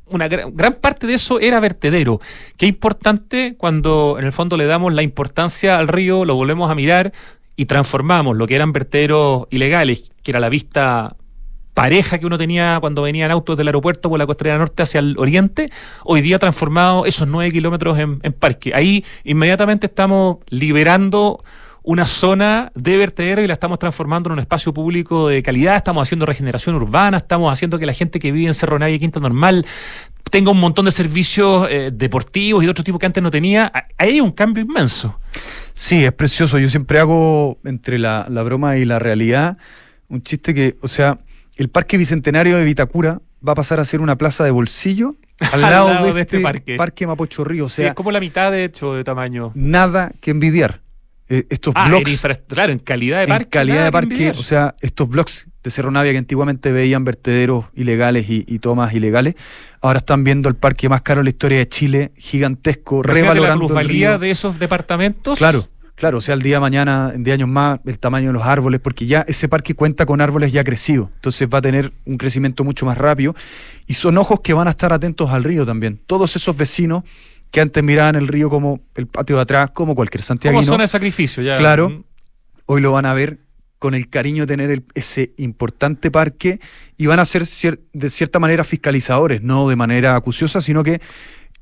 [0.08, 2.20] una gran, gran, parte de eso era vertedero.
[2.56, 6.74] Qué importante cuando en el fondo le damos la importancia al río, lo volvemos a
[6.74, 7.12] mirar
[7.56, 11.16] y transformamos lo que eran vertederos ilegales, que era la vista
[11.76, 15.14] pareja que uno tenía cuando venían autos del aeropuerto por la costera norte hacia el
[15.18, 15.70] oriente,
[16.04, 18.72] hoy día transformado esos nueve kilómetros en, parque.
[18.74, 21.44] Ahí inmediatamente estamos liberando
[21.82, 26.08] una zona de vertedero y la estamos transformando en un espacio público de calidad, estamos
[26.08, 29.20] haciendo regeneración urbana, estamos haciendo que la gente que vive en Cerro Navia y Quinta
[29.20, 29.66] Normal
[30.30, 33.70] tenga un montón de servicios eh, deportivos y de otro tipo que antes no tenía.
[33.98, 35.20] Ahí hay un cambio inmenso.
[35.74, 36.58] Sí, es precioso.
[36.58, 39.58] Yo siempre hago entre la, la broma y la realidad
[40.08, 41.18] un chiste que, o sea,
[41.56, 45.16] el Parque Bicentenario de Vitacura va a pasar a ser una plaza de bolsillo
[45.52, 46.76] al lado, de, este, parque.
[46.76, 47.66] parque Mapocho Río.
[47.66, 49.52] O sea, es como la mitad de hecho de tamaño.
[49.54, 50.82] Nada que envidiar.
[51.28, 52.22] Eh, estos ah, blogs.
[52.46, 53.44] claro, en calidad de parque.
[53.44, 57.64] En calidad de parque, o sea, estos blogs de Cerro Navia que antiguamente veían vertederos
[57.74, 59.34] ilegales y, tomas ilegales,
[59.80, 63.64] ahora están viendo el parque más caro de la historia de Chile, gigantesco, revalorando.
[63.64, 65.38] la plusvalía de esos departamentos?
[65.38, 65.66] Claro.
[65.96, 68.44] Claro, o sea, el día de mañana, en 10 años más, el tamaño de los
[68.44, 72.18] árboles, porque ya ese parque cuenta con árboles ya crecidos, entonces va a tener un
[72.18, 73.34] crecimiento mucho más rápido
[73.86, 75.98] y son ojos que van a estar atentos al río también.
[76.06, 77.02] Todos esos vecinos
[77.50, 80.60] que antes miraban el río como el patio de atrás, como cualquier santiaguino.
[80.60, 81.56] Como zona de sacrificio, ya.
[81.56, 82.04] Claro, mm.
[82.66, 83.38] hoy lo van a ver
[83.78, 86.60] con el cariño de tener ese importante parque
[86.96, 87.44] y van a ser
[87.92, 91.00] de cierta manera fiscalizadores, no de manera acuciosa, sino que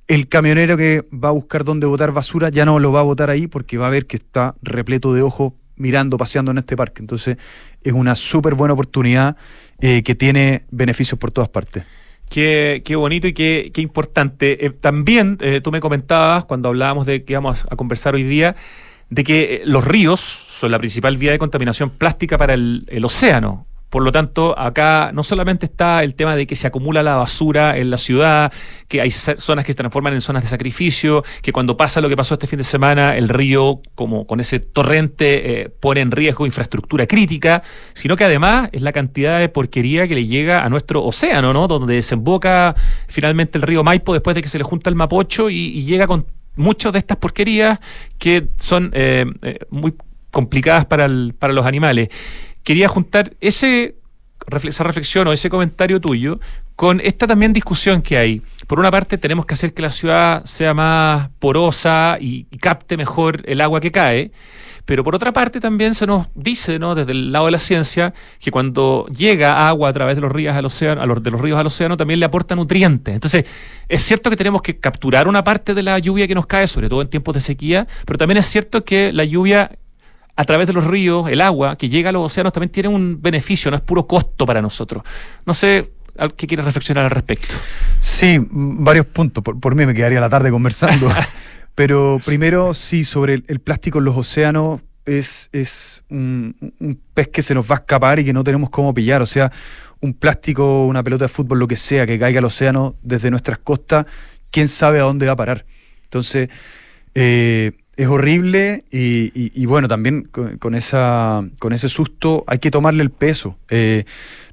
[0.09, 3.31] el camionero que va a buscar dónde botar basura ya no lo va a botar
[3.31, 7.03] ahí porque va a ver que está repleto de ojos mirando, paseando en este parque.
[7.03, 7.37] Entonces
[7.83, 9.37] es una súper buena oportunidad
[9.81, 11.85] eh, que tiene beneficios por todas partes.
[12.29, 14.65] Qué, qué bonito y qué, qué importante.
[14.65, 18.57] Eh, también eh, tú me comentabas cuando hablábamos de que íbamos a conversar hoy día,
[19.11, 23.67] de que los ríos son la principal vía de contaminación plástica para el, el océano.
[23.95, 27.79] Por lo tanto, acá no solamente está el tema de que se acumula la basura
[27.79, 28.53] en la ciudad,
[28.89, 32.17] que hay zonas que se transforman en zonas de sacrificio, que cuando pasa lo que
[32.17, 36.45] pasó este fin de semana, el río, como con ese torrente, eh, pone en riesgo
[36.45, 41.05] infraestructura crítica, sino que además es la cantidad de porquería que le llega a nuestro
[41.05, 41.69] océano, ¿no?
[41.69, 42.75] Donde desemboca
[43.07, 46.27] finalmente el río Maipo después de que se le junta el Mapocho y, llega con
[46.57, 47.79] muchas de estas porquerías
[48.19, 49.95] que son eh, eh, muy
[50.33, 52.09] complicadas para, para los animales
[52.65, 53.95] quería juntar ese,
[54.65, 56.41] esa reflexión o ese comentario tuyo
[56.77, 58.43] con esta también discusión que hay.
[58.67, 63.43] Por una parte, tenemos que hacer que la ciudad sea más porosa y, capte mejor
[63.45, 64.33] el agua que cae.
[64.87, 66.95] Pero por otra parte también se nos dice, ¿no?
[66.95, 70.55] desde el lado de la ciencia, que cuando llega agua a través de los ríos
[70.55, 73.15] al océano, a los, de los ríos al océano, también le aporta nutrientes.
[73.15, 73.47] Entonces,
[73.89, 76.91] es cierto que tenemos que capturar una parte de la lluvia que nos cae, sobre
[76.91, 79.71] todo en tiempos de sequía, pero también es cierto que la lluvia
[80.37, 83.21] a través de los ríos, el agua que llega a los océanos también tiene un
[83.21, 85.05] beneficio, no es puro costo para nosotros.
[85.47, 85.93] No sé
[86.37, 87.55] qué quieres reflexionar al respecto.
[87.99, 89.43] Sí, varios puntos.
[89.45, 91.11] Por, mí me quedaría la tarde conversando.
[91.75, 97.43] Pero primero, sí, sobre el, plástico en los océanos es, es un, un, pez que
[97.43, 99.23] se nos va a escapar y que no tenemos cómo pillar.
[99.23, 99.51] O sea,
[100.01, 103.59] un plástico, una pelota de fútbol, lo que sea, que caiga al océano desde nuestras
[103.59, 104.07] costas,
[104.51, 105.65] quién sabe a dónde va a parar.
[106.05, 106.49] Entonces,
[107.15, 110.25] eh, es horrible y, bueno, también
[110.59, 113.57] con, esa, con ese susto hay que tomarle el peso.
[113.71, 114.05] Eh,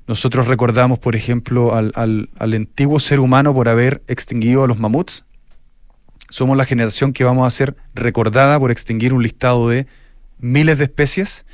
[0.08, 5.24] nosotros recordamos, por ejemplo, al, al, antiguo ser humano por haber extinguido a los mamuts.
[6.30, 9.88] Somos la generación que vamos a ser recordada por extinguir un listado de
[10.40, 11.46] miles de especies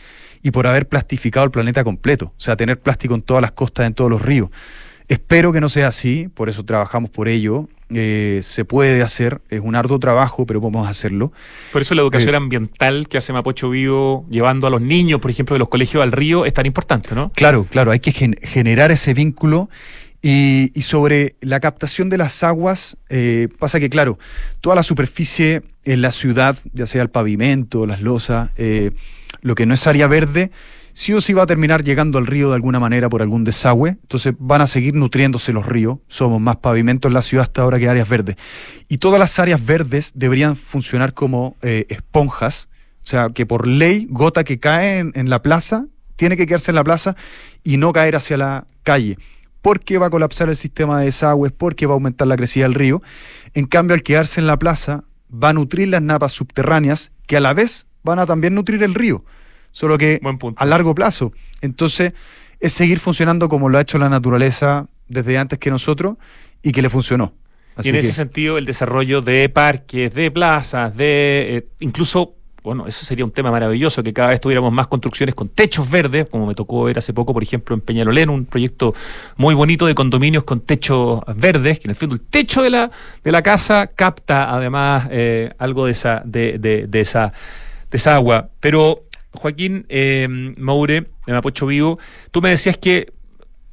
[0.41, 3.88] y por haber plastificado el planeta completo, o sea, tener plástico en todas las costas,
[3.88, 4.49] en todos los ríos.
[5.07, 7.67] Espero que no sea así, por eso trabajamos por ello.
[7.89, 11.31] Eh, se puede hacer, es un arduo trabajo, pero podemos hacerlo.
[11.71, 15.31] Por eso la educación eh, ambiental que hace Mapocho Vivo, llevando a los niños, por
[15.31, 17.31] ejemplo, de los colegios al río, es tan importante, ¿no?
[17.33, 19.69] Claro, claro, hay que generar ese vínculo.
[20.21, 24.17] Y, sobre la captación de las aguas, eh, pasa que, claro,
[24.59, 28.49] toda la superficie en la ciudad, ya sea el pavimento, las losas,
[29.41, 30.51] lo que no es área verde,
[30.97, 33.89] sí o sí va a terminar llegando al río de alguna manera por algún desagüe,
[33.89, 37.77] entonces van a seguir nutriéndose los ríos, somos más pavimentos en la ciudad hasta ahora
[37.77, 38.35] que áreas verdes.
[38.87, 42.69] Y todas las áreas verdes deberían funcionar como eh, esponjas,
[43.03, 45.85] o sea, que por ley, gota que cae en, la plaza,
[46.15, 47.15] tiene que quedarse en la plaza
[47.63, 49.19] y no caer hacia la calle.
[49.61, 52.73] Porque va a colapsar el sistema de desagües, porque va a aumentar la crecida del
[52.73, 53.03] río.
[53.53, 57.39] En cambio, al quedarse en la plaza, va a nutrir las napas subterráneas, que a
[57.39, 59.23] la vez van a también nutrir el río
[59.78, 60.19] solo que
[60.55, 61.34] a largo plazo.
[61.61, 62.13] Entonces,
[62.59, 66.15] es seguir funcionando como lo ha hecho la naturaleza desde antes que nosotros
[66.63, 67.36] y que le funcionó.
[67.84, 73.05] y en ese sentido, el desarrollo de parques, de plazas, de eh, incluso bueno, eso
[73.05, 76.55] sería un tema maravilloso, que cada vez tuviéramos más construcciones con techos verdes, como me
[76.55, 78.93] tocó ver hace poco, por ejemplo, en Peñalolén, un proyecto
[79.38, 82.91] muy bonito de condominios con techos verdes, que en el fondo el techo de la,
[83.23, 87.32] de la casa capta además eh, algo de esa, de, de, de, esa,
[87.89, 88.49] de esa agua.
[88.59, 89.06] Pero
[89.38, 90.27] Joaquín eh,
[90.57, 91.99] Maure, de Mapocho Vivo,
[92.31, 93.13] tú me decías que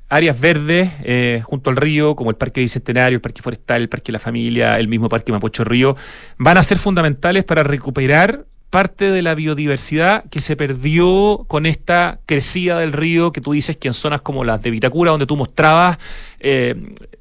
[0.09, 4.07] áreas verdes eh, junto al río, como el Parque Bicentenario, el Parque Forestal, el Parque
[4.07, 5.97] de la Familia, el mismo Parque Mapocho Río,
[6.39, 12.19] van a ser fundamentales para recuperar parte de la biodiversidad que se perdió con esta
[12.27, 15.37] crecida del río que tú dices que en zonas como las de Vitacura, donde tú
[15.37, 15.97] mostrabas,
[16.41, 16.75] eh,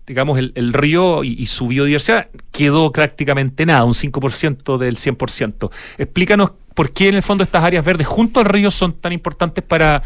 [0.07, 5.69] digamos, el, río y, su biodiversidad, quedó prácticamente nada, un 5% del 100%.
[5.99, 9.63] Explícanos por qué en el fondo estas áreas verdes junto al río son tan importantes
[9.63, 10.01] para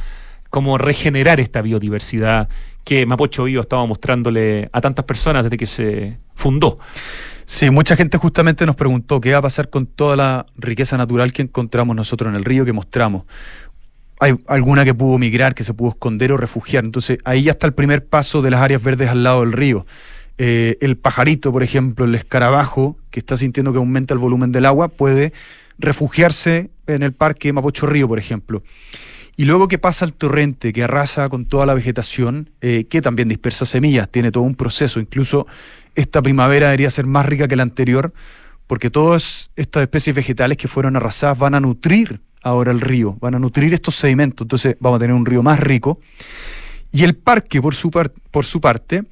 [0.49, 2.49] como regenerar esta biodiversidad
[2.83, 6.77] que Mapocho Vivo estaba mostrándole a tantas personas desde que se fundó.
[7.47, 11.31] Sí, mucha gente justamente nos preguntó qué va a pasar con toda la riqueza natural
[11.31, 13.23] que encontramos nosotros en el río, que mostramos.
[14.19, 16.83] Hay alguna que pudo migrar, que se pudo esconder o refugiar.
[16.83, 19.85] Entonces ahí ya está el primer paso de las áreas verdes al lado del río.
[20.37, 24.65] Eh, el pajarito, por ejemplo, el escarabajo, que está sintiendo que aumenta el volumen del
[24.65, 25.31] agua, puede
[25.79, 28.61] refugiarse en el parque Mapocho Río, por ejemplo.
[29.37, 33.29] Y luego que pasa el torrente, que arrasa con toda la vegetación, eh, que también
[33.29, 34.99] dispersa semillas, tiene todo un proceso.
[34.99, 35.47] Incluso
[35.97, 38.13] esta primavera debería ser más rica que la anterior,
[38.67, 43.35] porque todas estas especies vegetales que fueron arrasadas van a nutrir ahora el río, van
[43.35, 44.45] a nutrir estos sedimentos.
[44.45, 45.99] Entonces vamos a tener un río más rico.
[46.91, 49.05] Y el parque, por su, por su parte,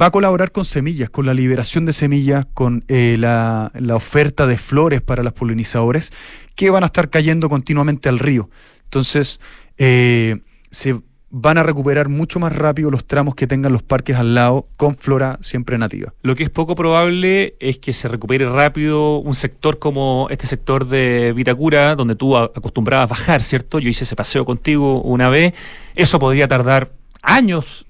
[0.00, 4.46] va a colaborar con semillas, con la liberación de semillas, con eh, la, la, oferta
[4.46, 6.10] de flores para los polinizadores
[6.56, 8.48] que van a estar cayendo continuamente al río.
[8.84, 9.40] Entonces,
[9.76, 10.96] eh, se
[11.36, 14.96] van a recuperar mucho más rápido los tramos que tengan los parques al lado con
[14.96, 16.14] flora siempre nativa.
[16.22, 20.86] Lo que es poco probable es que se recupere rápido un sector como este sector
[20.86, 23.80] de Vitacura, donde tú acostumbrabas bajar, ¿cierto?
[23.80, 25.54] Yo hice ese paseo contigo una vez.
[25.96, 27.84] Eso podría tardar años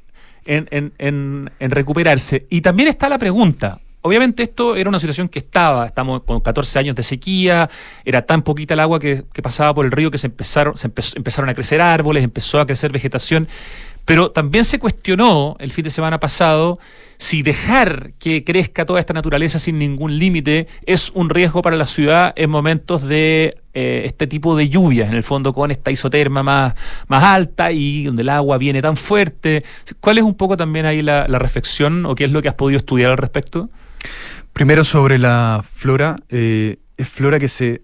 [0.46, 2.46] en, en recuperarse.
[2.48, 6.78] Y también está la pregunta, Obviamente esto era una situación que estaba, estamos con 14
[6.78, 7.70] años de sequía,
[8.04, 11.48] era tan poquita el agua que, pasaba por el río que se empezaron, se empezaron
[11.48, 13.48] a crecer árboles, empezó a crecer vegetación,
[14.04, 16.78] pero también se cuestionó el fin de semana pasado
[17.16, 21.86] si dejar que crezca toda esta naturaleza sin ningún límite es un riesgo para la
[21.86, 26.42] ciudad en momentos de eh, este tipo de lluvias, en el fondo con esta isoterma
[26.42, 26.74] más,
[27.08, 29.64] más alta y donde el agua viene tan fuerte.
[30.00, 32.78] ¿Cuál es un poco también ahí la reflexión o qué es lo que has podido
[32.78, 33.70] estudiar al respecto?
[34.52, 37.82] Primero sobre la flora, eh, es flora que se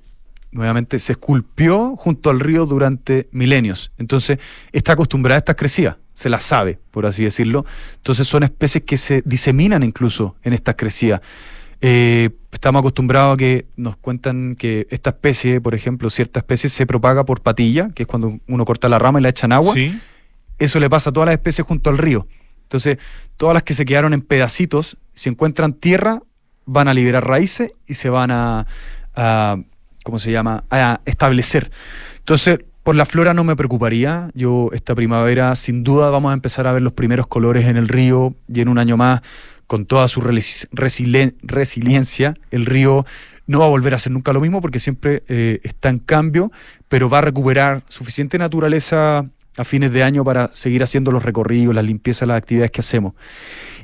[0.52, 3.92] nuevamente se esculpió junto al río durante milenios.
[3.98, 4.38] Entonces
[4.72, 7.64] está acostumbrada a estas crecidas, se las sabe, por así decirlo.
[7.96, 11.22] Entonces son especies que se diseminan incluso en estas crecidas.
[11.80, 16.84] Eh, estamos acostumbrados a que nos cuentan que esta especie, por ejemplo, cierta especie se
[16.84, 19.74] propaga por patilla, que es cuando uno corta la rama y la echan agua.
[20.58, 22.26] Eso le pasa a todas las especies junto al río.
[22.64, 22.98] Entonces,
[23.38, 26.20] todas las que se quedaron en pedacitos, si encuentran tierra,
[26.66, 28.66] van a liberar raíces y se van a,
[30.04, 31.70] ¿cómo se llama?, a establecer.
[32.18, 32.58] Entonces,
[32.90, 34.30] por la flora no me preocuparía.
[34.34, 37.86] Yo esta primavera sin duda vamos a empezar a ver los primeros colores en el
[37.86, 39.20] río y en un año más,
[39.68, 40.20] con toda su
[40.72, 43.06] resiliencia, el río
[43.46, 46.50] no va a volver a ser nunca lo mismo porque siempre eh, está en cambio,
[46.88, 49.24] pero va a recuperar suficiente naturaleza
[49.56, 53.12] a fines de año para seguir haciendo los recorridos, la limpieza, las actividades que hacemos.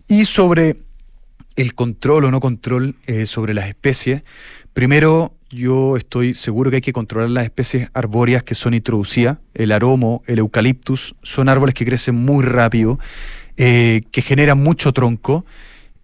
[0.09, 0.79] Y sobre
[1.55, 4.25] el control o no control eh, sobre las especies,
[4.77, 9.39] primero yo estoy seguro que hay que controlar las especies arbóreas que son introducidas.
[9.55, 12.99] El aromo, el eucaliptus, son árboles que crecen muy rápido,
[13.57, 15.47] eh, que generan mucho tronco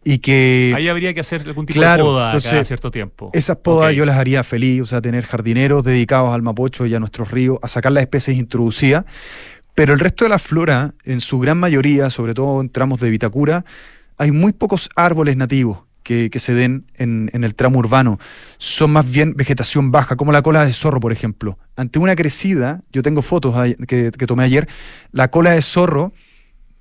[0.05, 0.73] y que...
[0.75, 3.31] Ahí habría que hacer algún tipo de poda cada cierto tiempo.
[3.35, 6.99] Esas podas yo las haría feliz, o sea, tener jardineros dedicados al mapocho y a
[6.99, 9.05] nuestros ríos, a sacar las especies introducidas,
[9.75, 13.11] pero el resto de la flora, en su gran mayoría, sobre todo en tramos de
[13.11, 13.67] Vitacura,
[14.17, 18.19] hay muy pocos árboles nativos que, se den en, el tramo urbano.
[18.59, 21.59] Son más bien vegetación baja, como la cola de zorro, por ejemplo.
[21.77, 23.55] Ante una crecida, yo tengo fotos
[23.87, 24.69] que, que tomé ayer,
[25.11, 26.13] la cola de zorro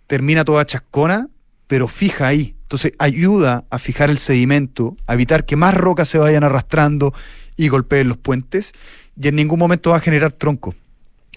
[0.07, 1.27] termina toda chascona,
[1.67, 2.55] pero fija ahí.
[2.63, 7.13] Entonces ayuda a fijar el sedimento, a evitar que más rocas se vayan arrastrando
[7.57, 8.73] y golpeen los puentes,
[9.19, 10.75] y en ningún momento va a generar tronco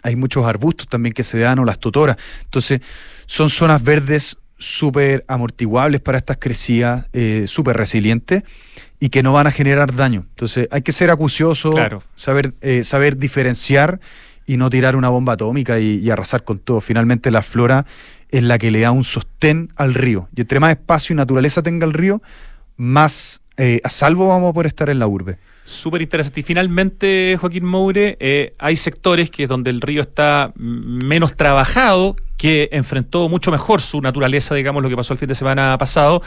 [0.05, 2.18] hay muchos arbustos también que se dan o las totoras.
[2.45, 2.80] Entonces,
[3.26, 8.42] son zonas verdes súper amortiguables para estas crecidas, eh, súper resilientes
[9.00, 10.26] y que no van a generar daño.
[10.30, 11.74] Entonces, hay que ser acucioso,
[12.14, 14.00] saber, eh, saber diferenciar
[14.46, 16.80] y no tirar una bomba atómica y, arrasar con todo.
[16.80, 17.86] Finalmente, la flora
[18.30, 20.28] es la que le da un sostén al río.
[20.34, 22.22] Y entre más espacio y naturaleza tenga el río,
[22.76, 25.38] más eh, a salvo vamos a poder estar en la urbe.
[25.64, 26.40] Súper interesante.
[26.40, 32.16] Y finalmente, Joaquín Moure, eh, hay sectores que es donde el río está menos trabajado,
[32.37, 36.22] que enfrentó mucho mejor su naturaleza, digamos, lo que pasó el fin de semana pasado.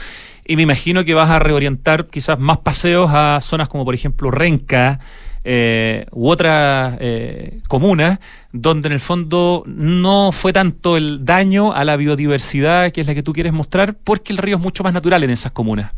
[0.46, 4.30] Y me imagino que vas a reorientar quizás más paseos a zonas como, por ejemplo,
[4.30, 5.00] Renca.
[5.44, 8.18] Eh, u otras eh, comunas
[8.52, 13.14] donde en el fondo no fue tanto el daño a la biodiversidad que es la
[13.14, 15.92] que tú quieres mostrar porque el río es mucho más natural en esas comunas.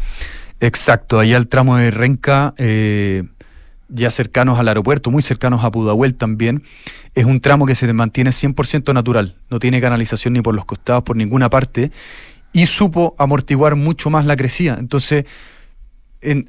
[0.61, 3.24] Exacto, allá el tramo de Renca, eh,
[3.91, 6.62] ya cercanos al aeropuerto, muy cercanos a Pudahuel también,
[7.14, 11.03] es un tramo que se mantiene 100% natural, no tiene canalización ni por los costados,
[11.03, 11.91] por ninguna parte,
[12.53, 14.76] y supo amortiguar mucho más la crecida.
[14.78, 15.24] Entonces,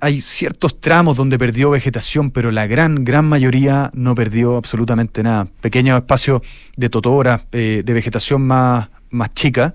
[0.01, 5.47] hay ciertos tramos donde perdió vegetación, pero la gran, gran mayoría no perdió absolutamente nada.
[5.61, 6.41] Pequeños espacios
[6.75, 9.73] de totora, eh, de vegetación más, más chica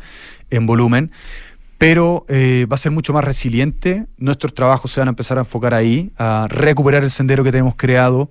[0.51, 1.13] en volumen,
[1.79, 4.07] pero eh, va a ser mucho más resiliente.
[4.19, 7.75] Nuestros trabajos se van a empezar a enfocar ahí, a recuperar el sendero que tenemos
[7.77, 8.31] creado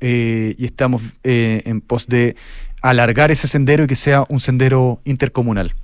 [0.00, 2.36] eh, y estamos en pos de
[2.82, 5.74] alargar ese sendero y que sea un sendero intercomunal.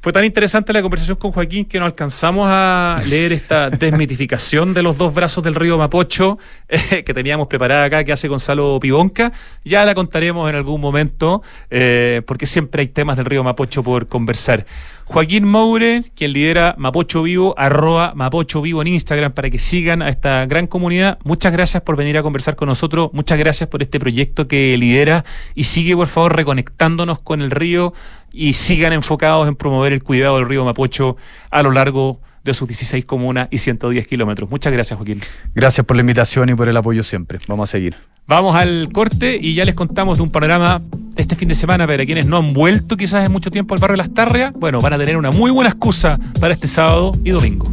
[0.00, 4.84] Fue tan interesante la conversación con Joaquín que no alcanzamos a leer esta desmitificación de
[4.84, 6.38] los dos brazos del río Mapocho
[6.68, 9.32] eh, que teníamos preparada acá, que hace Gonzalo Pibonca.
[9.64, 14.06] Ya la contaremos en algún momento, eh, porque siempre hay temas del río Mapocho por
[14.06, 14.66] conversar.
[15.08, 20.10] Joaquín Moure, quien lidera Mapocho Vivo, arroba Mapocho Vivo en Instagram para que sigan a
[20.10, 21.18] esta gran comunidad.
[21.24, 25.24] Muchas gracias por venir a conversar con nosotros, muchas gracias por este proyecto que lidera
[25.54, 27.94] y sigue por favor reconectándonos con el río
[28.32, 31.16] y sigan enfocados en promover el cuidado del río Mapocho
[31.50, 34.50] a lo largo de sus 16 comunas y 110 kilómetros.
[34.50, 35.20] Muchas gracias, Joaquín.
[35.54, 37.38] Gracias por la invitación y por el apoyo siempre.
[37.46, 37.96] Vamos a seguir.
[38.26, 40.82] Vamos al corte y ya les contamos de un panorama
[41.16, 43.94] este fin de semana para quienes no han vuelto quizás en mucho tiempo al barrio
[43.94, 44.52] de Las Tarrias.
[44.54, 47.72] Bueno, van a tener una muy buena excusa para este sábado y domingo.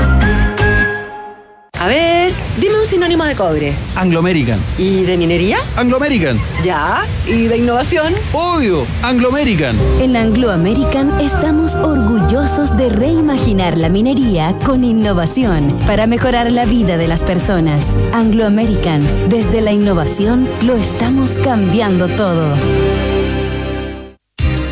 [1.81, 3.73] A ver, dime un sinónimo de cobre.
[3.95, 4.59] Anglo-American.
[4.77, 5.57] ¿Y de minería?
[5.75, 6.39] Anglo-American.
[6.63, 7.01] Ya.
[7.25, 8.13] ¿Y de innovación?
[8.33, 9.75] Obvio, Anglo-American.
[9.99, 17.07] En Anglo-American estamos orgullosos de reimaginar la minería con innovación para mejorar la vida de
[17.07, 17.97] las personas.
[18.13, 22.53] Anglo-American, desde la innovación lo estamos cambiando todo.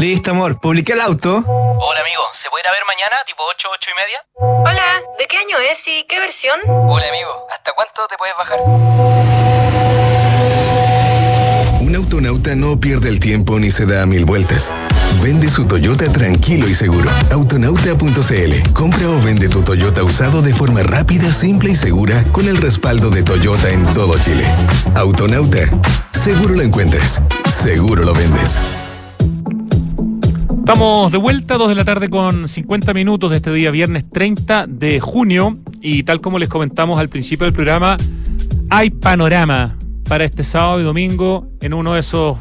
[0.00, 0.58] Listo, amor.
[0.58, 1.44] Publiqué el auto.
[1.46, 4.24] Hola amigo, ¿se puede ir a ver mañana, tipo 8, 8 y media?
[4.64, 6.58] Hola, ¿de qué año es y qué versión?
[6.66, 8.60] Hola amigo, ¿hasta cuánto te puedes bajar?
[11.80, 14.70] Un autonauta no pierde el tiempo ni se da mil vueltas.
[15.22, 17.10] Vende su Toyota tranquilo y seguro.
[17.30, 18.72] Autonauta.cl.
[18.72, 23.10] Compra o vende tu Toyota usado de forma rápida, simple y segura con el respaldo
[23.10, 24.46] de Toyota en todo Chile.
[24.94, 25.68] Autonauta.
[26.12, 27.20] Seguro lo encuentras.
[27.50, 28.58] Seguro lo vendes.
[30.70, 34.68] Estamos de vuelta, 2 de la tarde con 50 minutos de este día, viernes 30
[34.68, 35.58] de junio.
[35.80, 37.96] Y tal como les comentamos al principio del programa,
[38.70, 39.76] hay panorama
[40.08, 42.38] para este sábado y domingo en uno de esos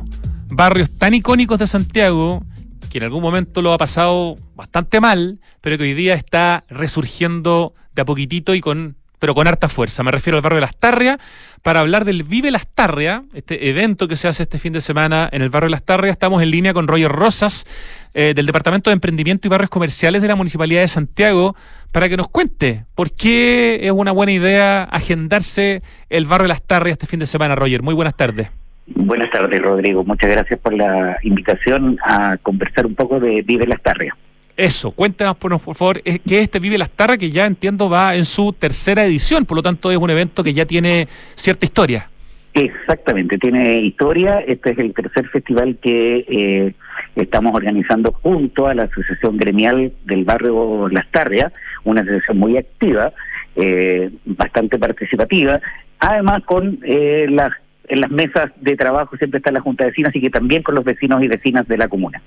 [0.47, 2.43] barrios tan icónicos de Santiago,
[2.91, 7.73] que en algún momento lo ha pasado bastante mal, pero que hoy día está resurgiendo
[7.95, 10.01] de a poquitito y con pero con harta fuerza.
[10.03, 11.17] Me refiero al barrio de Las Tarrias,
[11.61, 15.29] para hablar del Vive Las Tarrias, este evento que se hace este fin de semana
[15.31, 16.13] en el barrio Las Tarrias.
[16.13, 17.65] Estamos en línea con Roger Rosas,
[18.13, 21.55] eh, del Departamento de Emprendimiento y Barrios Comerciales de la Municipalidad de Santiago,
[21.91, 26.93] para que nos cuente por qué es una buena idea agendarse el barrio Las Tarrias
[26.93, 27.81] este fin de semana, Roger.
[27.81, 28.49] Muy buenas tardes.
[28.87, 30.03] Buenas tardes, Rodrigo.
[30.03, 34.15] Muchas gracias por la invitación a conversar un poco de Vive Las Tarrias.
[34.59, 38.13] Eso, cuéntanos por, por favor, es que este Vive Las Tarras, que ya entiendo va
[38.17, 42.09] en su tercera edición, por lo tanto es un evento que ya tiene cierta historia.
[42.53, 44.41] Exactamente, tiene historia.
[44.41, 46.73] Este es el tercer festival que eh,
[47.15, 51.53] estamos organizando junto a la Asociación Gremial del Barrio Las Tarrias,
[51.85, 53.13] una asociación muy activa,
[53.55, 55.61] eh, bastante participativa,
[55.99, 57.53] además con eh, las
[57.87, 60.75] en las mesas de trabajo siempre está la Junta de Vecinos y que también con
[60.75, 62.21] los vecinos y vecinas de la comuna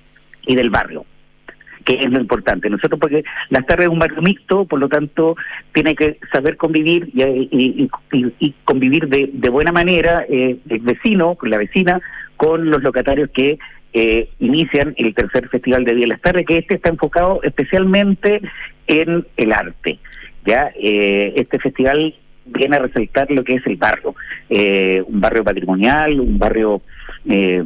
[0.46, 1.04] y del barrio
[1.84, 2.70] que es lo importante.
[2.70, 5.36] Nosotros, porque Las Tardes es un barrio mixto, por lo tanto,
[5.72, 10.80] tiene que saber convivir y, y, y, y convivir de, de, buena manera eh, el
[10.80, 12.00] vecino, con la vecina,
[12.36, 13.58] con los locatarios que
[13.92, 18.40] eh, inician el tercer Festival de Día de las Tardes, que este está enfocado especialmente
[18.86, 19.98] en el arte.
[20.44, 22.14] ya eh, Este festival
[22.44, 24.14] viene a resaltar lo que es el barrio,
[24.48, 26.82] eh, un barrio patrimonial, un barrio
[27.28, 27.64] eh,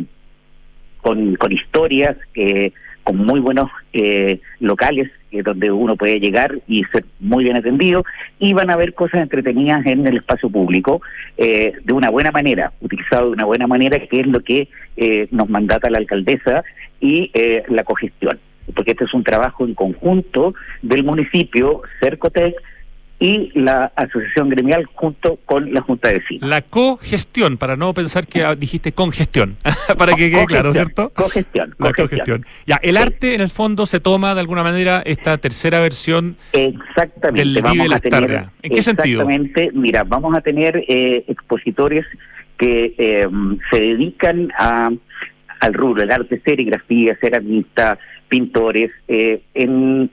[1.01, 2.73] con, con historias, eh,
[3.07, 8.05] con muy buenos eh, locales eh, donde uno puede llegar y ser muy bien atendido
[8.41, 11.03] y van a haber cosas entretenidas en el espacio público
[11.37, 15.29] eh, de una buena manera, utilizado de una buena manera, que es lo que eh,
[15.31, 16.65] nos mandata la alcaldesa
[17.01, 18.41] y eh, la cogestión,
[18.75, 22.57] porque este es un trabajo en conjunto del municipio, Cercotec,
[23.19, 26.49] y la asociación gremial junto con la Junta de Vecinos.
[26.49, 29.57] La cogestión, para no pensar que dijiste congestión,
[29.99, 31.11] para que quede claro, ¿cierto?
[31.15, 31.75] Cogestión.
[31.79, 32.45] La cogestión.
[32.67, 37.41] Ya, el arte en el fondo se toma de alguna manera esta tercera versión exactamente,
[37.41, 38.51] del vamos a Las tener, Tarrias.
[38.63, 39.23] ¿En qué sentido?
[39.23, 42.05] Exactamente, mira, vamos a tener eh, expositores
[42.59, 43.29] que eh,
[43.71, 44.91] se dedican a
[45.61, 47.99] al rubro, el arte, serigrafía, ceramista,
[48.29, 50.11] pintores, eh, en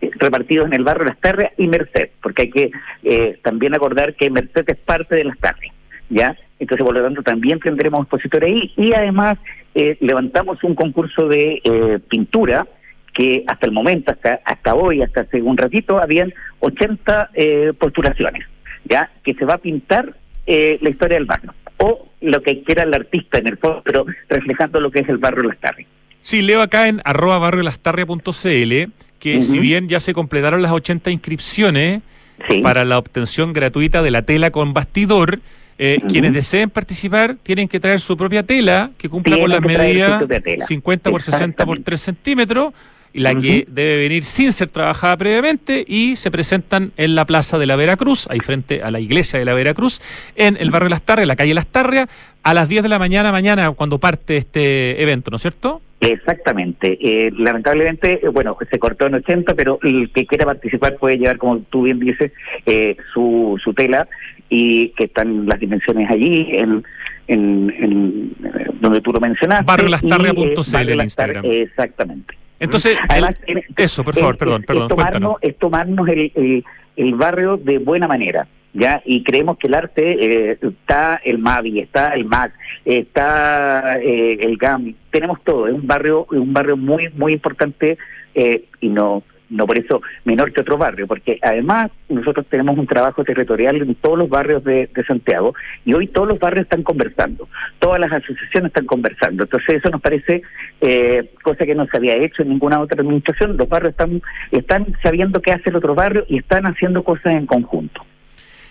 [0.00, 2.70] repartidos en el barrio Las Tarrias y Merced, porque hay que
[3.02, 5.74] eh, también acordar que Merced es parte de Las Tarrias,
[6.08, 6.36] ¿ya?
[6.58, 9.38] Entonces, por lo tanto, también tendremos expositores ahí y además
[9.74, 12.66] eh, levantamos un concurso de eh, pintura
[13.12, 18.46] que hasta el momento, hasta hasta hoy, hasta hace un ratito, habían 80 eh, postulaciones,
[18.84, 19.10] ¿ya?
[19.24, 20.14] Que se va a pintar
[20.46, 24.04] eh, la historia del barrio o lo que quiera el artista en el fondo, pero
[24.28, 25.88] reflejando lo que es el barrio Las Tarrias.
[26.20, 28.90] Sí, leo acá en arroba barriolastarria.cl
[29.20, 32.02] que si bien ya se completaron las 80 inscripciones
[32.62, 35.40] para la obtención gratuita de la tela con bastidor,
[35.78, 40.18] eh, quienes deseen participar tienen que traer su propia tela que cumpla con las medidas
[40.18, 40.64] propia tela.
[40.64, 42.74] 50 por 60 por 3 centímetros,
[43.12, 47.66] la que debe venir sin ser trabajada previamente y se presentan en la Plaza de
[47.66, 50.00] la Veracruz, ahí frente a la iglesia de la Veracruz,
[50.36, 52.08] en el barrio Las Tarrias, la calle Las Tarrias,
[52.42, 55.80] a las 10 de la mañana mañana cuando parte este evento, ¿no es cierto?
[56.00, 56.98] Exactamente.
[57.00, 61.36] Eh, lamentablemente, eh, bueno, se cortó en 80, pero el que quiera participar puede llevar,
[61.36, 62.32] como tú bien dices,
[62.64, 64.08] eh, su, su tela
[64.48, 66.82] y que están las dimensiones allí, en,
[67.26, 69.64] en, en, eh, donde tú lo mencionaste.
[69.64, 71.44] Barriolastarria.cl eh, Las Instagram.
[71.44, 72.34] Exactamente.
[72.58, 76.64] Entonces, Además, el- eso, por favor, es- perdón, perdón, es tomarnos, es tomarnos el, el,
[76.96, 78.46] el barrio de buena manera.
[78.72, 79.02] ¿Ya?
[79.04, 82.52] Y creemos que el arte eh, está el Mavi, está el MAC,
[82.84, 87.98] está eh, el GAM, tenemos todo, es un barrio, un barrio muy, muy importante
[88.36, 92.86] eh, y no, no por eso menor que otro barrio, porque además nosotros tenemos un
[92.86, 96.82] trabajo territorial en todos los barrios de, de Santiago y hoy todos los barrios están
[96.82, 97.48] conversando,
[97.78, 100.42] todas las asociaciones están conversando, entonces eso nos parece
[100.80, 104.86] eh, cosa que no se había hecho en ninguna otra administración, los barrios están, están
[105.02, 108.02] sabiendo qué hace el otro barrio y están haciendo cosas en conjunto.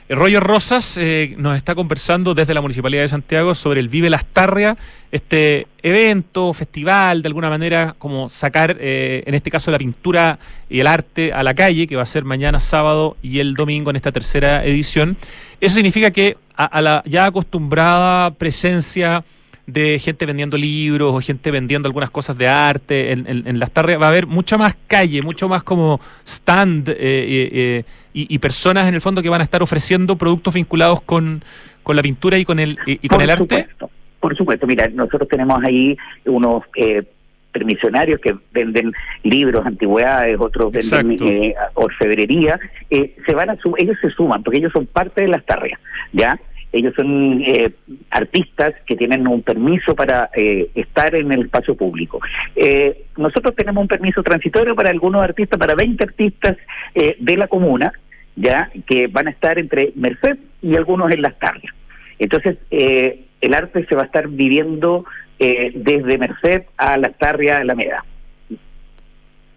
[0.09, 4.09] Eh, Roger Rosas eh, nos está conversando desde la Municipalidad de Santiago sobre el Vive
[4.09, 4.75] Lastarria,
[5.11, 10.79] este evento, festival, de alguna manera, como sacar, eh, en este caso, la pintura y
[10.79, 13.97] el arte a la calle, que va a ser mañana sábado y el domingo en
[13.97, 15.15] esta tercera edición.
[15.61, 19.23] Eso significa que a la ya acostumbrada presencia
[19.71, 23.71] de gente vendiendo libros o gente vendiendo algunas cosas de arte en, en, en las
[23.71, 28.39] tardes va a haber mucha más calle, mucho más como stand eh, eh, y, y,
[28.39, 31.43] personas en el fondo que van a estar ofreciendo productos vinculados con,
[31.83, 33.43] con la pintura y con el, y, y con el arte.
[33.43, 33.89] Supuesto,
[34.19, 36.63] por supuesto, mira, nosotros tenemos ahí unos...
[36.75, 37.03] Eh,
[37.51, 38.93] permisionarios que venden
[39.23, 42.59] libros, antigüedades, otros venden eh, orfebrería,
[42.89, 45.79] eh, se van a ellos se suman porque ellos son parte de las tarrias,
[46.13, 46.39] ¿ya?
[46.71, 47.71] Ellos son eh,
[48.11, 52.19] artistas que tienen un permiso para eh, estar en el espacio público.
[52.55, 56.57] Eh, nosotros tenemos un permiso transitorio para algunos artistas, para 20 artistas
[56.93, 57.91] eh, de la comuna,
[58.35, 61.71] ya que van a estar entre Merced y algunos en las tardes.
[62.19, 65.05] Entonces, eh, el arte se va a estar viviendo
[65.39, 68.03] eh, desde Merced a Las Tarrias, Alameda.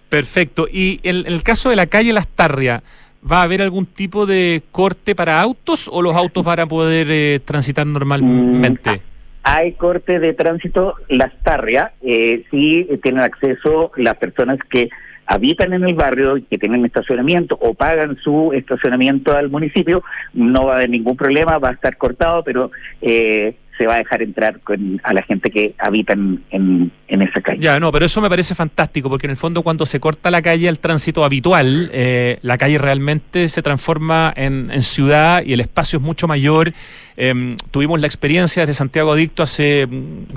[0.08, 0.68] Perfecto.
[0.70, 2.82] Y en el, caso de la calle Las Tarrias,
[3.30, 7.06] ¿Va a haber algún tipo de corte para autos o los autos van a poder
[7.10, 8.90] eh, transitar normalmente?
[8.90, 9.00] Mm,
[9.44, 14.88] hay corte de tránsito, las tarrias, eh, sí tienen acceso las personas que
[15.26, 20.02] habitan en el barrio y que tienen estacionamiento o pagan su estacionamiento al municipio,
[20.32, 22.70] no va a haber ningún problema, va a estar cortado, pero
[23.00, 27.40] eh, se va a dejar entrar con, a la gente que habita en, en, esa
[27.40, 27.60] calle.
[27.60, 30.42] Ya, no, pero eso me parece fantástico, porque en el fondo cuando se corta la
[30.42, 35.60] calle al tránsito habitual, eh, la calle realmente se transforma en, en, ciudad y el
[35.60, 36.72] espacio es mucho mayor.
[37.16, 39.88] Eh, tuvimos la experiencia de Santiago Adicto hace,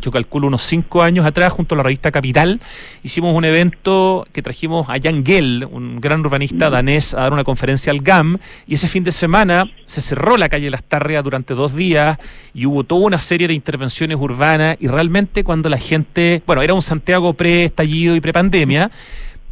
[0.01, 2.59] yo calculo, unos cinco años atrás, junto a la revista Capital.
[3.03, 7.43] Hicimos un evento que trajimos a Jan Gell, un gran urbanista danés, a dar una
[7.43, 11.53] conferencia al GAM, y ese fin de semana se cerró la calle Las Tarrias durante
[11.53, 12.17] dos días
[12.53, 14.77] y hubo toda una serie de intervenciones urbanas.
[14.79, 18.91] Y realmente cuando la gente, bueno, era un Santiago pre-estallido y pre-pandemia,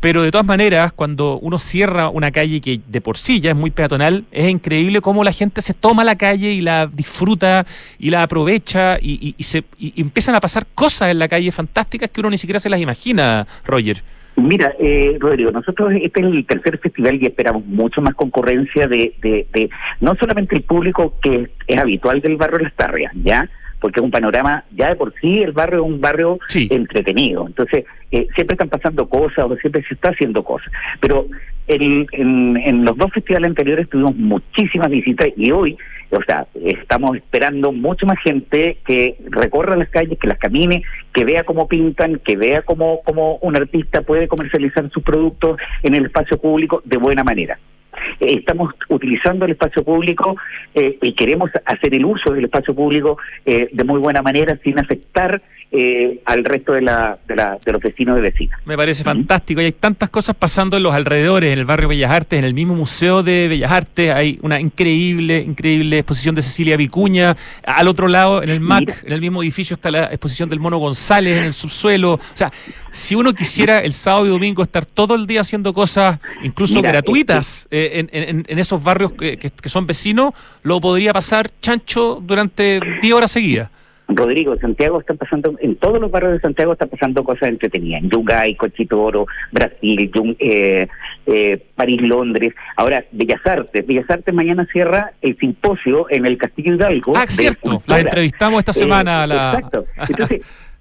[0.03, 3.55] pero de todas maneras, cuando uno cierra una calle que de por sí ya es
[3.55, 7.65] muy peatonal, es increíble cómo la gente se toma la calle y la disfruta
[7.97, 12.19] y la aprovecha y, se, y empiezan a pasar cosas en la calle fantásticas que
[12.19, 14.03] uno ni siquiera se las imagina, Roger.
[14.35, 19.13] Mira, eh, Rodrigo, nosotros este es el tercer festival y esperamos mucho más concurrencia de,
[19.21, 19.69] de, de
[20.01, 23.49] no solamente el público que es habitual del barrio Las Tarrias, ¿ya?,
[23.84, 26.69] porque es un panorama, ya de por sí el barrio es un barrio sí.
[26.71, 27.45] entretenido.
[27.45, 30.71] Entonces, eh, siempre están pasando cosas o siempre se está haciendo cosas.
[31.01, 31.27] Pero
[31.67, 35.77] el, en, en, los dos festivales anteriores tuvimos muchísimas visitas y hoy,
[36.11, 40.81] o sea, estamos esperando mucho más gente que recorra las calles, que las camine,
[41.11, 45.93] que vea cómo pintan, que vea cómo, cómo un artista puede comercializar sus productos en
[45.93, 47.59] el espacio público de buena manera
[48.19, 50.35] estamos utilizando el espacio público
[50.73, 54.79] eh, y queremos hacer el uso del espacio público eh, de muy buena manera sin
[54.79, 55.41] afectar
[55.76, 58.59] eh, al resto de, la, de, la, de, los vecinos y vecinas.
[58.63, 62.11] Me parece fantástico y hay tantas cosas pasando en los alrededores, en el barrio Bellas
[62.11, 66.78] Artes, en el mismo Museo de Bellas Artes, hay una increíble, increíble exposición de Cecilia
[66.78, 68.95] Vicuña, al otro lado, en el MAC, Mira.
[69.03, 72.51] en el mismo edificio está la exposición del Mono González en el subsuelo, o sea,
[72.91, 76.91] si uno quisiera el sábado y domingo estar todo el día haciendo cosas incluso Mira,
[76.91, 81.49] gratuitas eh, en, en, en, esos barrios que, que, que son vecinos, lo podría pasar
[81.59, 83.71] chancho durante 10 horas seguidas.
[84.16, 88.03] Rodrigo, Santiago está pasando, en todos los barrios de Santiago está pasando cosas entretenidas.
[88.03, 90.88] En Yungay, Cochitoro, Brasil, Yung, eh,
[91.26, 92.53] eh, París, Londres.
[92.76, 93.86] Ahora, Bellas Artes.
[93.86, 97.14] Bellas Artes mañana cierra el simposio en el Castillo Hidalgo.
[97.16, 97.82] Ah, cierto.
[97.88, 99.24] La entrevistamos esta semana.
[99.24, 99.53] Eh, la...
[99.53, 99.86] Exacto.
[100.07, 100.41] Entonces,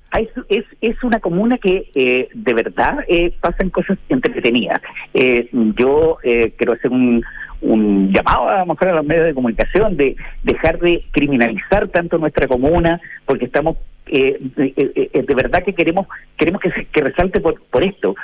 [0.49, 4.81] es, es, una comuna que eh, de verdad eh, pasan cosas entretenidas.
[5.15, 7.25] Eh, yo quiero hacer un,
[7.63, 12.47] un llamado a, mejor a los medios de comunicación de dejar de criminalizar tanto nuestra
[12.49, 17.41] comuna, porque estamos eh, eh, eh, de verdad que queremos queremos que, se, que resalte
[17.41, 18.17] por, por esto,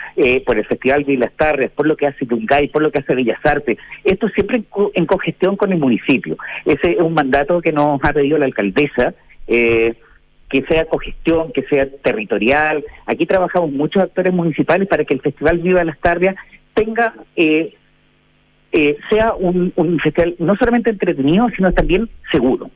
[0.45, 3.15] por el Festival de las Tardes, por lo que hace Yungay, por lo que hace
[3.15, 3.79] Bellas Artes.
[4.03, 6.37] Esto siempre en, co en cogestión con el municipio.
[6.65, 9.15] Ese es un mandato que nos ha pedido la alcaldesa.
[9.47, 12.83] que sea cogestión, que sea territorial.
[13.07, 16.35] Aquí trabajamos muchos actores municipales para que el Festival Viva las Tardes
[16.75, 17.15] tenga
[18.73, 22.71] eh, sea un, un, festival no solamente entretenido, sino también seguro.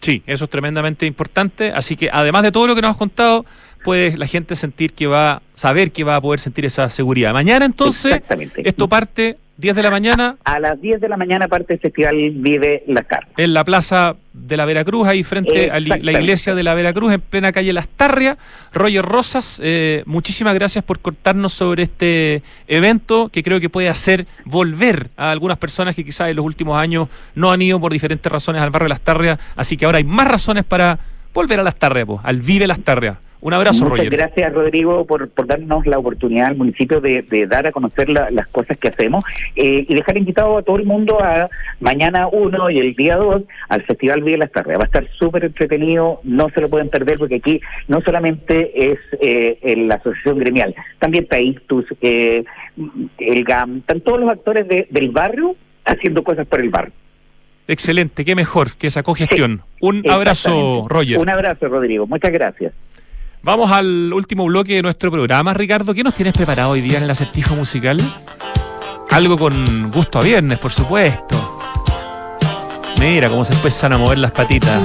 [0.00, 1.72] Sí, eso es tremendamente importante.
[1.72, 3.44] Así que además de todo lo que nos has contado,
[3.84, 7.32] puede la gente sentir que va, saber que va a poder sentir esa seguridad.
[7.32, 8.22] Mañana entonces,
[8.56, 10.36] esto parte 10 de la mañana.
[10.44, 13.32] A las 10 de la mañana parte el Festival Vive Las Tarrias.
[13.36, 17.20] En la plaza de la Veracruz, ahí frente a la iglesia de la Veracruz, en
[17.20, 18.38] plena calle Las Tarrias.
[18.72, 24.26] Roger Rosas, eh, muchísimas gracias por contarnos sobre este evento que creo que puede hacer
[24.44, 28.30] volver a algunas personas que quizás en los últimos años no han ido por diferentes
[28.32, 29.38] razones al barrio de Las Tarrias.
[29.56, 30.98] Así que ahora hay más razones para
[31.34, 33.18] volver a Las Tarrias, al Vive Las Tarrias.
[33.42, 34.10] Un abrazo, Muchas Roger.
[34.18, 38.30] gracias, Rodrigo, por, por darnos la oportunidad al municipio de, de dar a conocer la-
[38.30, 39.24] las cosas que hacemos
[39.56, 41.48] eh, y dejar invitado a todo el mundo a
[41.80, 44.76] mañana 1 y el día 2 al Festival Vía Las Tardes.
[44.78, 48.98] Va a estar súper entretenido, no se lo pueden perder porque aquí no solamente es
[49.22, 52.44] eh, en la Asociación Gremial, también Ictus, eh,
[53.18, 56.92] el GAM, están todos los actores de- del barrio haciendo cosas por el barrio.
[57.68, 59.62] Excelente, qué mejor que esa cogestión.
[59.80, 60.82] Un abrazo.
[60.88, 61.18] Roger.
[61.18, 62.04] Un abrazo, Rodrigo.
[62.06, 62.72] Muchas gracias.
[63.42, 65.94] Vamos al último bloque de nuestro programa, Ricardo.
[65.94, 67.98] ¿Qué nos tienes preparado hoy día en el acertijo musical?
[69.10, 71.62] Algo con gusto a viernes, por supuesto.
[72.98, 74.78] Mira cómo se empiezan a mover las patitas.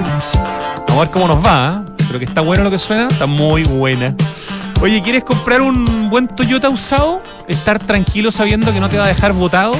[0.88, 1.84] Vamos a ver cómo nos va.
[1.86, 1.94] ¿eh?
[2.08, 4.16] Pero que está bueno lo que suena, está muy buena.
[4.82, 7.22] Oye, ¿quieres comprar un buen Toyota usado?
[7.50, 9.76] Estar tranquilo sabiendo que no te va a dejar botado.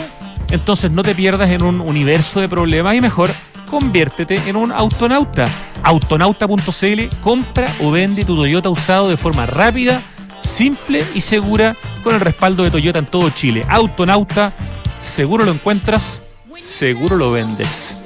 [0.50, 3.30] Entonces no te pierdas en un universo de problemas y mejor
[3.70, 5.46] conviértete en un autonauta.
[5.84, 10.02] Autonauta.cl compra o vende tu Toyota usado de forma rápida,
[10.42, 13.66] simple y segura con el respaldo de Toyota en todo Chile.
[13.70, 14.54] Autonauta,
[15.00, 16.22] seguro lo encuentras,
[16.58, 18.02] seguro lo vendes.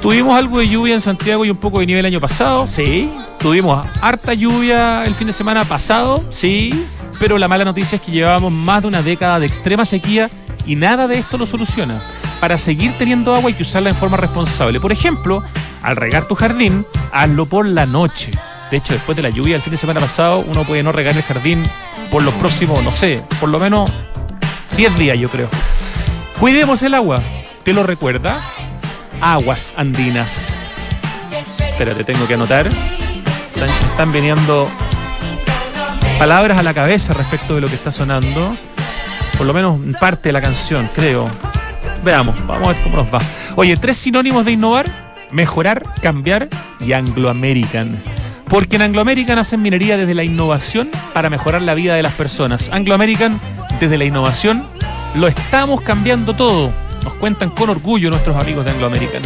[0.00, 3.08] Tuvimos algo de lluvia en Santiago y un poco de nieve el año pasado, sí.
[3.38, 6.86] Tuvimos harta lluvia el fin de semana pasado, sí.
[7.20, 10.28] Pero la mala noticia es que llevábamos más de una década de extrema sequía
[10.66, 12.00] y nada de esto lo soluciona.
[12.42, 14.80] Para seguir teniendo agua hay que usarla en forma responsable.
[14.80, 15.44] Por ejemplo,
[15.80, 18.32] al regar tu jardín, hazlo por la noche.
[18.68, 21.16] De hecho, después de la lluvia del fin de semana pasado, uno puede no regar
[21.16, 21.62] el jardín
[22.10, 23.88] por los próximos, no sé, por lo menos
[24.76, 25.48] 10 días, yo creo.
[26.40, 27.22] Cuidemos el agua.
[27.62, 28.40] ¿Te lo recuerda?
[29.20, 30.52] Aguas andinas.
[31.60, 32.66] Espérate, tengo que anotar.
[33.54, 34.68] Están, están viniendo
[36.18, 38.56] palabras a la cabeza respecto de lo que está sonando.
[39.38, 41.30] Por lo menos parte de la canción, creo.
[42.02, 43.20] Veamos, vamos a ver cómo nos va.
[43.54, 44.86] Oye, tres sinónimos de innovar,
[45.30, 46.48] mejorar, cambiar
[46.80, 48.02] y Anglo American.
[48.48, 52.12] Porque en Anglo American hacen minería desde la innovación para mejorar la vida de las
[52.14, 52.70] personas.
[52.72, 53.40] Anglo American,
[53.80, 54.64] desde la innovación,
[55.14, 56.72] lo estamos cambiando todo.
[57.04, 59.22] Nos cuentan con orgullo nuestros amigos de Anglo American.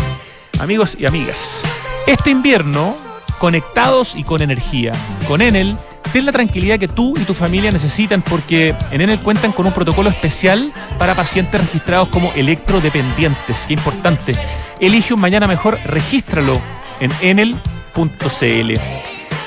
[0.61, 1.63] Amigos y amigas,
[2.07, 2.95] este invierno,
[3.39, 4.93] conectados y con energía.
[5.27, 5.77] Con Enel,
[6.13, 9.73] ten la tranquilidad que tú y tu familia necesitan porque en Enel cuentan con un
[9.73, 13.67] protocolo especial para pacientes registrados como electrodependientes.
[13.67, 14.37] Qué importante.
[14.81, 16.61] Elige un mañana mejor, regístralo
[17.01, 18.81] en enel.cl.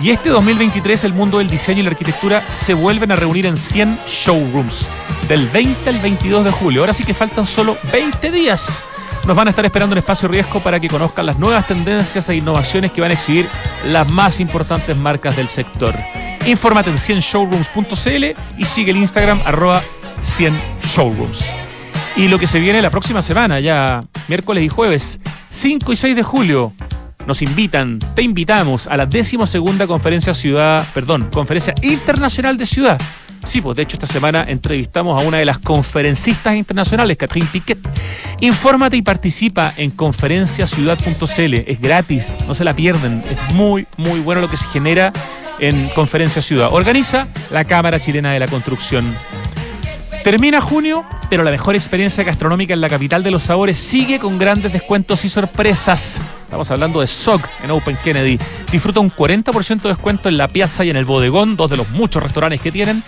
[0.01, 3.57] Y este 2023 el mundo del diseño y la arquitectura se vuelven a reunir en
[3.57, 4.87] 100 showrooms
[5.27, 6.81] del 20 al 22 de julio.
[6.81, 8.81] Ahora sí que faltan solo 20 días.
[9.27, 12.35] Nos van a estar esperando en espacio riesgo para que conozcan las nuevas tendencias e
[12.35, 13.47] innovaciones que van a exhibir
[13.85, 15.93] las más importantes marcas del sector.
[16.49, 18.25] Infórmate en 100showrooms.cl
[18.57, 19.83] y sigue el Instagram arroba
[20.19, 21.45] 100showrooms.
[22.15, 25.19] Y lo que se viene la próxima semana, ya miércoles y jueves,
[25.51, 26.73] 5 y 6 de julio,
[27.27, 32.99] nos invitan, te invitamos a la decimosegunda conferencia ciudad, perdón, conferencia internacional de ciudad.
[33.43, 37.77] Sí, pues de hecho esta semana entrevistamos a una de las conferencistas internacionales, Catherine Piquet.
[38.41, 41.53] Infórmate y participa en conferenciaciudad.cl.
[41.67, 43.21] Es gratis, no se la pierden.
[43.29, 45.13] Es muy, muy bueno lo que se genera
[45.59, 46.69] en Conferencia Ciudad.
[46.71, 49.15] Organiza la Cámara Chilena de la Construcción.
[50.23, 54.37] Termina junio, pero la mejor experiencia gastronómica en la capital de los sabores sigue con
[54.37, 56.19] grandes descuentos y sorpresas.
[56.43, 58.37] Estamos hablando de SOG en Open Kennedy.
[58.71, 61.89] Disfruta un 40% de descuento en la piazza y en el bodegón, dos de los
[61.91, 63.01] muchos restaurantes que tienen.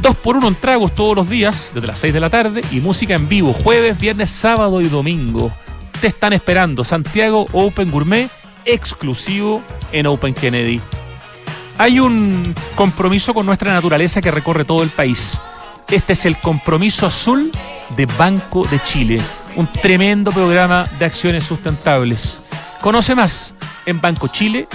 [0.00, 2.80] Dos por uno en tragos todos los días, desde las 6 de la tarde, y
[2.80, 5.52] música en vivo, jueves, viernes, sábado y domingo.
[6.00, 8.28] Te están esperando Santiago Open Gourmet,
[8.64, 10.80] exclusivo en Open Kennedy.
[11.78, 15.40] Hay un compromiso con nuestra naturaleza que recorre todo el país.
[15.90, 17.52] Este es el compromiso azul
[17.94, 19.20] de Banco de Chile,
[19.56, 22.48] un tremendo programa de acciones sustentables.
[22.80, 23.54] Conoce más
[23.84, 24.66] en bancochile.cl.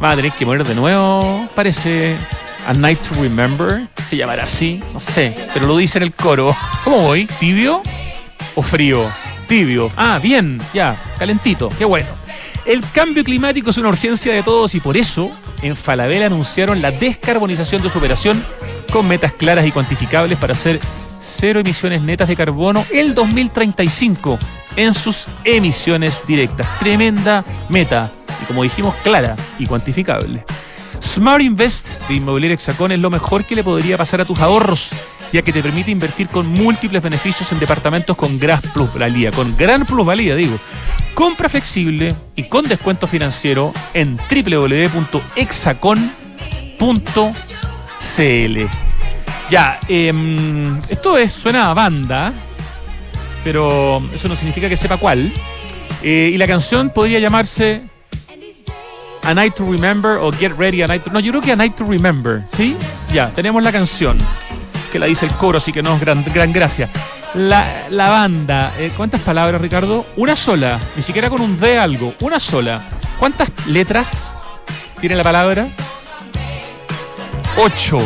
[0.00, 2.16] Tener que morir de nuevo, parece
[2.66, 6.56] A Night to Remember, se llamará así, no sé, pero lo dice en el coro.
[6.84, 7.26] ¿Cómo voy?
[7.40, 7.82] ¿Tibio
[8.54, 9.10] o frío?
[9.48, 9.90] Tibio.
[9.96, 12.27] Ah, bien, ya, calentito, qué bueno.
[12.68, 15.30] El cambio climático es una urgencia de todos y por eso
[15.62, 18.44] en Falabella anunciaron la descarbonización de su operación
[18.92, 20.78] con metas claras y cuantificables para hacer
[21.22, 24.38] cero emisiones netas de carbono el 2035
[24.76, 26.78] en sus emisiones directas.
[26.78, 28.12] Tremenda meta
[28.42, 30.44] y como dijimos, clara y cuantificable.
[31.00, 34.90] Smart Invest de Inmobiliaria Hexacón es lo mejor que le podría pasar a tus ahorros.
[35.32, 39.86] ya que te permite invertir con múltiples beneficios en departamentos con gran plusvalía, con gran
[39.86, 40.58] plusvalía, digo.
[41.18, 44.98] Compra flexible y con descuento financiero en www.exacon.cl.
[49.50, 52.32] Ya, em, esto es, suena a banda,
[53.42, 55.32] pero eso no significa que sepa cuál.
[56.04, 57.82] Eh, y la canción podría llamarse
[59.24, 61.10] A Night to Remember o Get Ready a Night to...
[61.10, 62.76] No, yo creo que A Night to Remember, ¿sí?
[63.12, 64.16] Ya, tenemos la canción,
[64.92, 66.88] que la dice el coro, así que no, gran, gran gracia.
[67.34, 70.06] La, banda, eh, ¿cuántas palabras, Ricardo?
[70.16, 72.82] Una sola, ni siquiera con un D algo, una sola.
[73.18, 74.28] ¿Cuántas letras
[75.00, 75.68] tiene la palabra?
[77.56, 77.98] Ocho.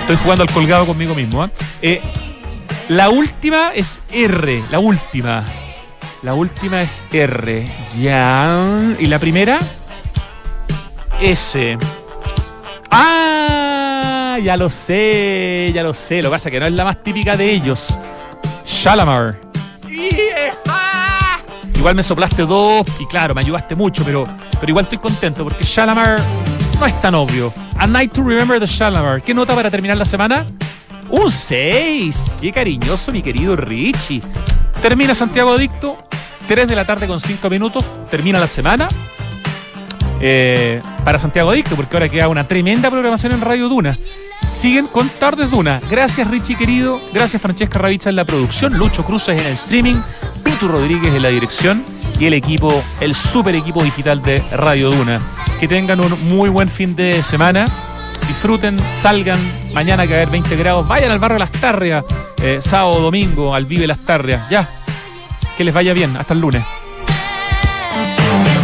[0.00, 1.42] Estoy jugando al colgado conmigo mismo.
[1.42, 1.50] ¿ah?
[1.82, 2.00] Eh,
[2.88, 5.44] la última es R, la última.
[6.22, 7.66] La última es R.
[7.98, 8.94] Ya.
[8.98, 9.58] ¿Y la primera?
[11.20, 11.78] S.
[12.90, 13.65] ¡Ah!
[14.38, 16.22] Ya lo sé, ya lo sé.
[16.22, 17.98] Lo que pasa es que no es la más típica de ellos.
[18.66, 19.40] Shalamar.
[21.74, 24.24] Igual me soplaste dos y claro, me ayudaste mucho, pero,
[24.58, 26.18] pero igual estoy contento porque Shalamar
[26.78, 27.52] no es tan obvio.
[27.78, 29.22] A Night to Remember the Shalamar.
[29.22, 30.46] ¿Qué nota para terminar la semana?
[31.08, 32.32] Un 6.
[32.40, 34.20] Qué cariñoso, mi querido Richie.
[34.82, 35.96] Termina Santiago Adicto.
[36.48, 37.84] 3 de la tarde con 5 minutos.
[38.10, 38.88] Termina la semana.
[40.20, 43.98] Eh, para Santiago Adicto, porque ahora queda una tremenda programación en Radio Duna.
[44.50, 45.80] Siguen con Tardes Duna.
[45.90, 47.00] Gracias, Richie querido.
[47.12, 48.76] Gracias, Francesca Ravizza en la producción.
[48.78, 49.96] Lucho Cruces en el streaming.
[50.42, 51.84] Pitu Rodríguez en la dirección.
[52.18, 55.20] Y el equipo, el super equipo digital de Radio Duna.
[55.60, 57.66] Que tengan un muy buen fin de semana
[58.26, 59.38] disfruten, salgan,
[59.72, 62.04] mañana a haber 20 grados, vayan al barrio Las Tarrias,
[62.42, 64.68] eh, sábado, domingo, al Vive Las Tarrias, ya,
[65.56, 66.64] que les vaya bien, hasta el lunes.